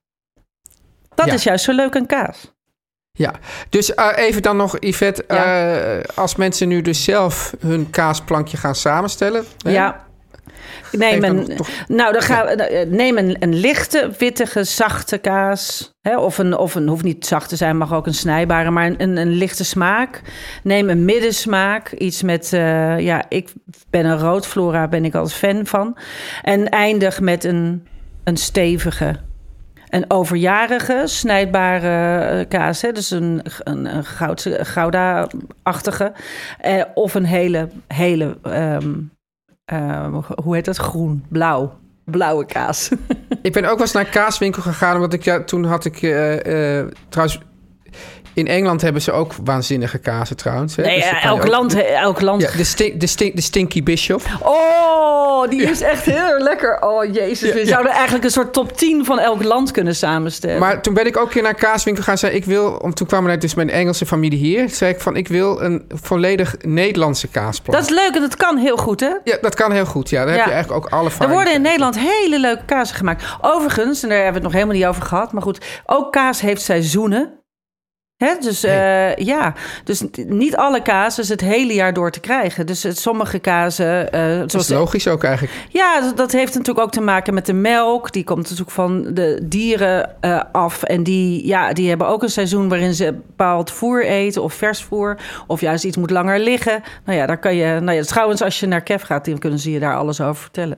Dat 1.16 1.26
Ja. 1.26 1.34
is 1.34 1.44
juist 1.44 1.66
zo 1.66 1.72
leuk 1.72 1.96
aan 1.96 2.06
kaas. 2.06 2.52
Ja, 3.12 3.34
dus 3.70 3.94
eh, 3.94 4.10
even 4.16 4.42
dan 4.42 4.58
nog, 4.58 4.76
Yvette. 4.80 5.24
Ja. 5.28 5.74
eh, 5.98 6.04
als 6.16 6.36
mensen 6.36 6.68
nu 6.68 6.82
dus 6.82 7.04
zelf 7.04 7.54
hun 7.60 7.90
kaasplankje 7.90 8.58
gaan 8.58 8.76
samenstellen. 8.76 9.46
Ja. 9.58 10.06
Neem 10.98 11.24
een, 11.24 11.56
toch- 11.56 11.70
nou, 11.88 12.14
dan 12.14 12.22
gaan 12.22 12.46
we, 12.46 12.52
eh, 12.52 12.90
neem 12.90 13.18
een, 13.18 13.36
een 13.40 13.56
lichte, 13.56 14.12
wittige, 14.18 14.64
zachte 14.64 15.18
kaas. 15.18 15.94
Hè? 16.02 16.18
Of, 16.18 16.38
een, 16.38 16.58
of 16.58 16.76
een, 16.76 16.88
hoeft 16.88 17.04
niet 17.04 17.26
zacht 17.26 17.50
te 17.50 17.56
zijn, 17.56 17.78
mag 17.78 17.94
ook 17.94 18.08
een 18.08 18.14
snijbare, 18.14 18.72
maar 18.72 18.86
een, 18.86 19.02
een, 19.02 19.18
een 19.18 19.32
lichte 19.32 19.64
smaak. 19.64 20.22
Neem 20.64 20.90
een 20.90 21.06
middensmaak. 21.06 21.92
Iets 21.92 22.22
met, 22.22 22.54
eh, 22.54 23.00
ja, 23.00 23.24
ik 23.30 23.54
ben 23.90 24.06
een 24.06 24.20
roodflora, 24.20 24.88
ben 24.88 25.06
ik 25.06 25.16
als 25.16 25.34
fan 25.34 25.66
van. 25.66 25.98
En 26.42 26.70
eindig 26.70 27.20
met 27.20 27.44
een, 27.44 27.88
een 28.24 28.38
stevige, 28.38 29.16
een 29.90 30.06
overjarige, 30.08 31.02
snijdbare 31.06 32.20
eh, 32.26 32.48
kaas. 32.48 32.82
Hè? 32.82 32.92
Dus 32.92 33.12
een, 33.12 33.42
een, 33.64 33.96
een 33.96 34.06
gouda-achtige. 34.66 36.12
Eh, 36.60 36.82
of 36.94 37.14
een 37.14 37.26
hele, 37.26 37.70
hele, 37.88 38.38
ehm, 38.44 38.92
eh, 39.66 40.18
hoe 40.44 40.56
heet 40.56 40.66
dat? 40.66 40.78
Groen, 40.78 41.26
blauw. 41.30 41.82
Blauwe 42.06 42.46
kaas. 42.46 42.90
Ik 43.42 43.54
ben 43.54 43.64
ook 43.64 43.72
wel 43.72 43.80
eens 43.80 43.92
naar 43.92 44.06
een 44.06 44.12
kaaswinkel 44.12 44.62
gegaan, 44.62 44.96
omdat 44.96 45.14
ik 45.14 45.24
ja, 45.24 45.44
toen 45.44 45.64
had 45.64 45.86
ik 45.86 46.02
eh, 46.02 46.80
eh, 46.80 46.88
trouwens. 47.10 47.40
In 48.34 48.48
Engeland 48.48 48.82
hebben 48.82 49.02
ze 49.02 49.12
ook 49.12 49.32
waanzinnige 49.44 49.98
kazen 49.98 50.36
trouwens. 50.38 50.76
Hè? 50.76 50.84
Nee, 50.84 50.96
Dus 50.96 51.06
dan 51.06 51.14
eh, 51.14 51.26
elk 51.26 51.42
ook- 51.42 51.48
land, 51.48 51.74
elk 51.84 52.22
land. 52.22 52.42
Ja, 52.42 52.50
de, 52.78 52.98
de, 52.98 53.32
de 53.34 53.42
Stinky 53.42 53.84
Bishop. 53.84 54.22
Oh, 54.42 55.50
die 55.50 55.62
is 55.62 55.82
echt 55.82 56.06
heel 56.06 56.38
lekker. 56.40 56.82
Oh, 56.82 57.14
jezus. 57.14 57.50
Ja, 57.50 57.56
We 57.56 57.66
zouden 57.66 57.92
eigenlijk 57.92 58.24
een 58.24 58.32
soort 58.32 58.54
top 58.54 58.78
10 58.78 59.06
van 59.06 59.20
elk 59.20 59.44
land 59.44 59.72
kunnen 59.72 59.96
samenstellen. 59.96 60.60
Maar 60.60 60.82
toen 60.82 60.94
ben 60.94 61.06
ik 61.06 61.18
ook 61.18 61.26
een 61.26 61.30
keer 61.32 61.42
naar 61.42 61.52
een 61.52 61.58
kaaswinkel 61.58 62.04
gaan. 62.04 62.18
Zei 62.18 62.34
ik 62.36 62.46
wil, 62.46 62.72
om, 62.82 62.94
toen 62.94 63.08
kwamen 63.08 63.32
er 63.32 63.40
dus 63.40 63.54
mijn 63.54 63.70
Engelse 63.70 64.06
familie 64.06 64.40
hier. 64.40 64.70
Zei 64.70 64.92
ik 64.94 65.00
van 65.00 65.16
ik 65.16 65.28
wil 65.28 65.62
een 65.62 65.86
volledig 65.88 66.56
Nederlandse 66.62 67.28
kaasplan. 67.28 67.76
dat 67.76 67.84
is 67.86 67.96
leuk 67.96 68.16
en 68.16 68.22
dat 68.22 68.36
kan 68.36 68.58
heel 68.58 68.78
goed, 68.78 69.00
hè? 69.00 69.12
Ja, 69.24 69.38
dat 69.42 69.56
kan 69.56 69.72
heel 69.72 69.86
goed. 69.86 70.10
Ja, 70.10 70.26
daar 70.26 70.34
Ja. 70.34 70.38
heb 70.40 70.46
je 70.48 70.54
eigenlijk 70.54 70.86
ook 70.86 70.92
alle 70.92 71.10
Er 71.20 71.30
worden 71.30 71.54
in 71.54 71.62
Nederland 71.62 72.00
hele 72.00 72.40
leuke 72.40 72.66
kazen 72.66 72.96
gemaakt. 72.96 73.24
Overigens, 73.42 74.04
en 74.04 74.10
daar 74.10 74.18
hebben 74.24 74.34
we 74.42 74.48
het 74.48 74.54
nog 74.54 74.54
helemaal 74.54 74.76
niet 74.76 74.86
over 74.86 75.02
gehad, 75.04 75.32
maar 75.32 75.42
goed, 75.42 75.66
ook 75.86 76.12
kaas 76.12 76.42
heeft 76.42 76.62
seizoenen. 76.62 77.42
Dus 78.42 78.64
eh, 78.64 79.16
ja, 79.16 79.54
dus 79.84 80.04
niet 80.28 80.56
alle 80.56 80.82
kaas 80.82 81.20
is 81.20 81.30
het 81.30 81.42
hele 81.42 81.74
jaar 81.74 81.94
door 81.94 82.12
te 82.12 82.20
krijgen. 82.20 82.66
Dus 82.66 82.84
het, 82.84 82.98
sommige 82.98 83.40
kazen, 83.40 84.12
eh, 84.12 84.38
Dat 84.40 84.54
is 84.54 84.70
logisch 84.70 85.08
ook 85.08 85.24
eigenlijk. 85.24 85.54
Ja, 85.70 86.02
dat- 86.02 86.18
dat 86.18 86.32
heeft 86.32 86.54
natuurlijk 86.54 86.86
ook 86.86 86.92
te 86.92 87.02
maken 87.02 87.34
met 87.34 87.46
de 87.46 87.54
melk. 87.54 88.12
Die 88.12 88.24
komt 88.24 88.42
natuurlijk 88.42 88.72
van 88.72 89.14
de 89.14 89.40
dieren 89.44 90.22
eh, 90.22 90.42
af. 90.52 90.84
En 90.84 91.04
die, 91.04 91.48
ja, 91.48 91.74
die 91.74 91.90
hebben 91.90 92.08
ook 92.08 92.24
een 92.24 92.30
seizoen 92.30 92.70
waarin 92.70 92.94
ze 92.94 93.12
bepaald 93.14 93.72
voer 93.72 94.06
eten 94.06 94.44
of 94.44 94.54
vers 94.54 94.84
voer. 94.84 95.18
Of 95.48 95.62
juist 95.62 95.84
iets 95.84 95.98
moet 95.98 96.10
langer 96.12 96.40
liggen. 96.40 96.84
Nou 97.06 97.18
ja, 97.18 97.26
daar 97.26 97.40
kan 97.40 97.56
je. 97.56 97.80
Nou 97.80 97.98
ja, 97.98 98.04
trouwens, 98.04 98.42
als 98.42 98.60
je 98.60 98.66
naar 98.68 98.82
Kev 98.82 99.04
gaat, 99.06 99.26
dan 99.26 99.38
kunnen 99.38 99.60
ze 99.60 99.72
je 99.72 99.80
daar 99.80 99.96
alles 99.98 100.22
over 100.22 100.42
vertellen. 100.42 100.78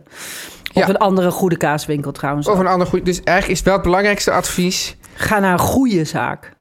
Of 0.73 0.81
Ja. 0.81 0.89
een 0.89 0.97
andere 0.97 1.31
goede 1.31 1.57
kaaswinkel 1.57 2.11
trouwens. 2.11 2.47
Of 2.47 2.59
een 2.59 2.67
ander 2.67 2.87
goed. 2.87 3.05
Dus 3.05 3.21
eigenlijk 3.23 3.59
is 3.59 3.65
wel 3.65 3.73
het 3.73 3.83
belangrijkste 3.83 4.31
advies. 4.31 4.95
Ga 5.13 5.39
naar 5.39 5.53
een 5.53 5.59
goede 5.59 6.03
zaak. 6.03 6.51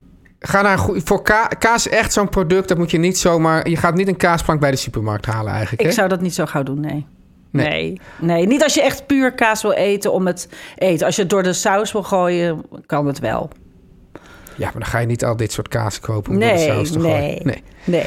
Ga 0.46 0.62
naar 0.62 0.78
voor 0.94 1.22
ka- 1.22 1.48
kaas 1.58 1.86
is 1.86 1.92
echt 1.92 2.12
zo'n 2.12 2.28
product. 2.28 2.68
Dat 2.68 2.78
moet 2.78 2.90
je 2.90 2.98
niet 2.98 3.18
zomaar. 3.18 3.68
Je 3.68 3.76
gaat 3.76 3.94
niet 3.94 4.08
een 4.08 4.16
kaasplank 4.16 4.60
bij 4.60 4.70
de 4.70 4.76
supermarkt 4.76 5.26
halen 5.26 5.52
eigenlijk. 5.52 5.80
Ik 5.82 5.88
hè? 5.88 5.94
zou 5.94 6.08
dat 6.08 6.20
niet 6.20 6.34
zo 6.34 6.46
gauw 6.46 6.62
doen, 6.62 6.80
nee. 6.80 7.06
Nee. 7.50 7.68
Nee. 7.68 8.00
nee, 8.20 8.46
niet 8.46 8.62
als 8.62 8.74
je 8.74 8.82
echt 8.82 9.06
puur 9.06 9.32
kaas 9.32 9.62
wil 9.62 9.72
eten 9.72 10.12
om 10.12 10.26
het 10.26 10.48
eten. 10.76 11.06
Als 11.06 11.16
je 11.16 11.20
het 11.22 11.30
door 11.30 11.42
de 11.42 11.52
saus 11.52 11.92
wil 11.92 12.02
gooien, 12.02 12.62
kan 12.86 13.06
het 13.06 13.18
wel. 13.18 13.50
Ja, 14.56 14.64
maar 14.64 14.72
dan 14.82 14.84
ga 14.84 14.98
je 14.98 15.06
niet 15.06 15.24
al 15.24 15.36
dit 15.36 15.52
soort 15.52 15.68
kaas 15.68 16.00
kopen 16.00 16.32
om 16.32 16.38
door 16.40 16.48
de 16.48 16.54
Nee, 16.54 16.66
saus 16.66 16.90
te 16.90 16.98
nee, 16.98 17.12
gooien. 17.12 17.40
Nee. 17.46 17.62
nee, 17.84 18.04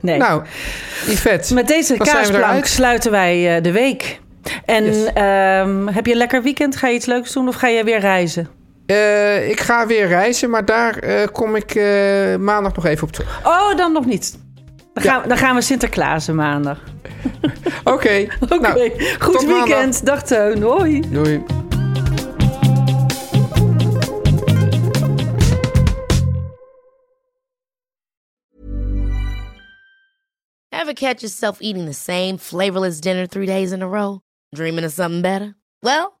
nee. 0.00 0.18
Nou, 0.18 0.42
Yvette. 1.06 1.54
Met 1.54 1.68
deze 1.68 1.96
kaasplank 1.96 2.64
sluiten 2.66 3.10
wij 3.10 3.56
eh, 3.56 3.62
de 3.62 3.72
week. 3.72 4.20
En 4.64 4.84
Yes. 4.84 5.04
ehm, 5.14 5.86
heb 5.86 6.06
je 6.06 6.12
een 6.12 6.18
lekker 6.18 6.42
weekend? 6.42 6.76
Ga 6.76 6.88
je 6.88 6.94
iets 6.94 7.06
leuks 7.06 7.32
doen 7.32 7.48
of 7.48 7.54
ga 7.54 7.68
je 7.68 7.84
weer 7.84 8.00
reizen? 8.00 8.48
Eh, 8.86 9.48
ik 9.48 9.60
ga 9.60 9.86
weer 9.86 10.06
reizen, 10.06 10.50
maar 10.50 10.64
daar 10.64 10.98
eh, 10.98 11.26
kom 11.32 11.56
ik 11.56 11.74
eh, 11.74 12.36
maandag 12.36 12.74
nog 12.74 12.86
even 12.86 13.06
op 13.06 13.12
terug. 13.12 13.40
Oh, 13.46 13.76
dan 13.76 13.92
nog 13.92 14.04
niet. 14.06 14.38
Dan, 14.92 15.04
Ja. 15.04 15.10
gaan, 15.10 15.22
we- 15.22 15.28
dan 15.28 15.38
gaan 15.38 15.54
we 15.54 15.60
Sinterklaasen 15.60 16.34
maandag. 16.34 16.78
Oké. 17.84 18.26
Oké, 18.40 18.58
Nou, 18.60 18.90
goed 19.18 19.32
tot 19.34 19.46
maandag. 19.46 19.64
weekend. 19.68 20.04
Dag 20.06 20.22
Teun, 20.22 20.62
hoi. 20.62 21.00
doei. 21.10 21.42
Ever 30.72 30.92
catch 30.94 31.22
yourself 31.22 31.58
eating 31.60 31.86
the 31.86 31.92
same 31.94 32.36
flavorless 32.38 33.00
dinner 33.00 33.26
three 33.26 33.46
days 33.46 33.72
in 33.72 33.82
a 33.82 33.88
row? 33.88 34.20
Dreaming 34.54 34.84
of 34.84 34.92
something 34.92 35.22
better? 35.22 35.54
Well, 35.82 36.20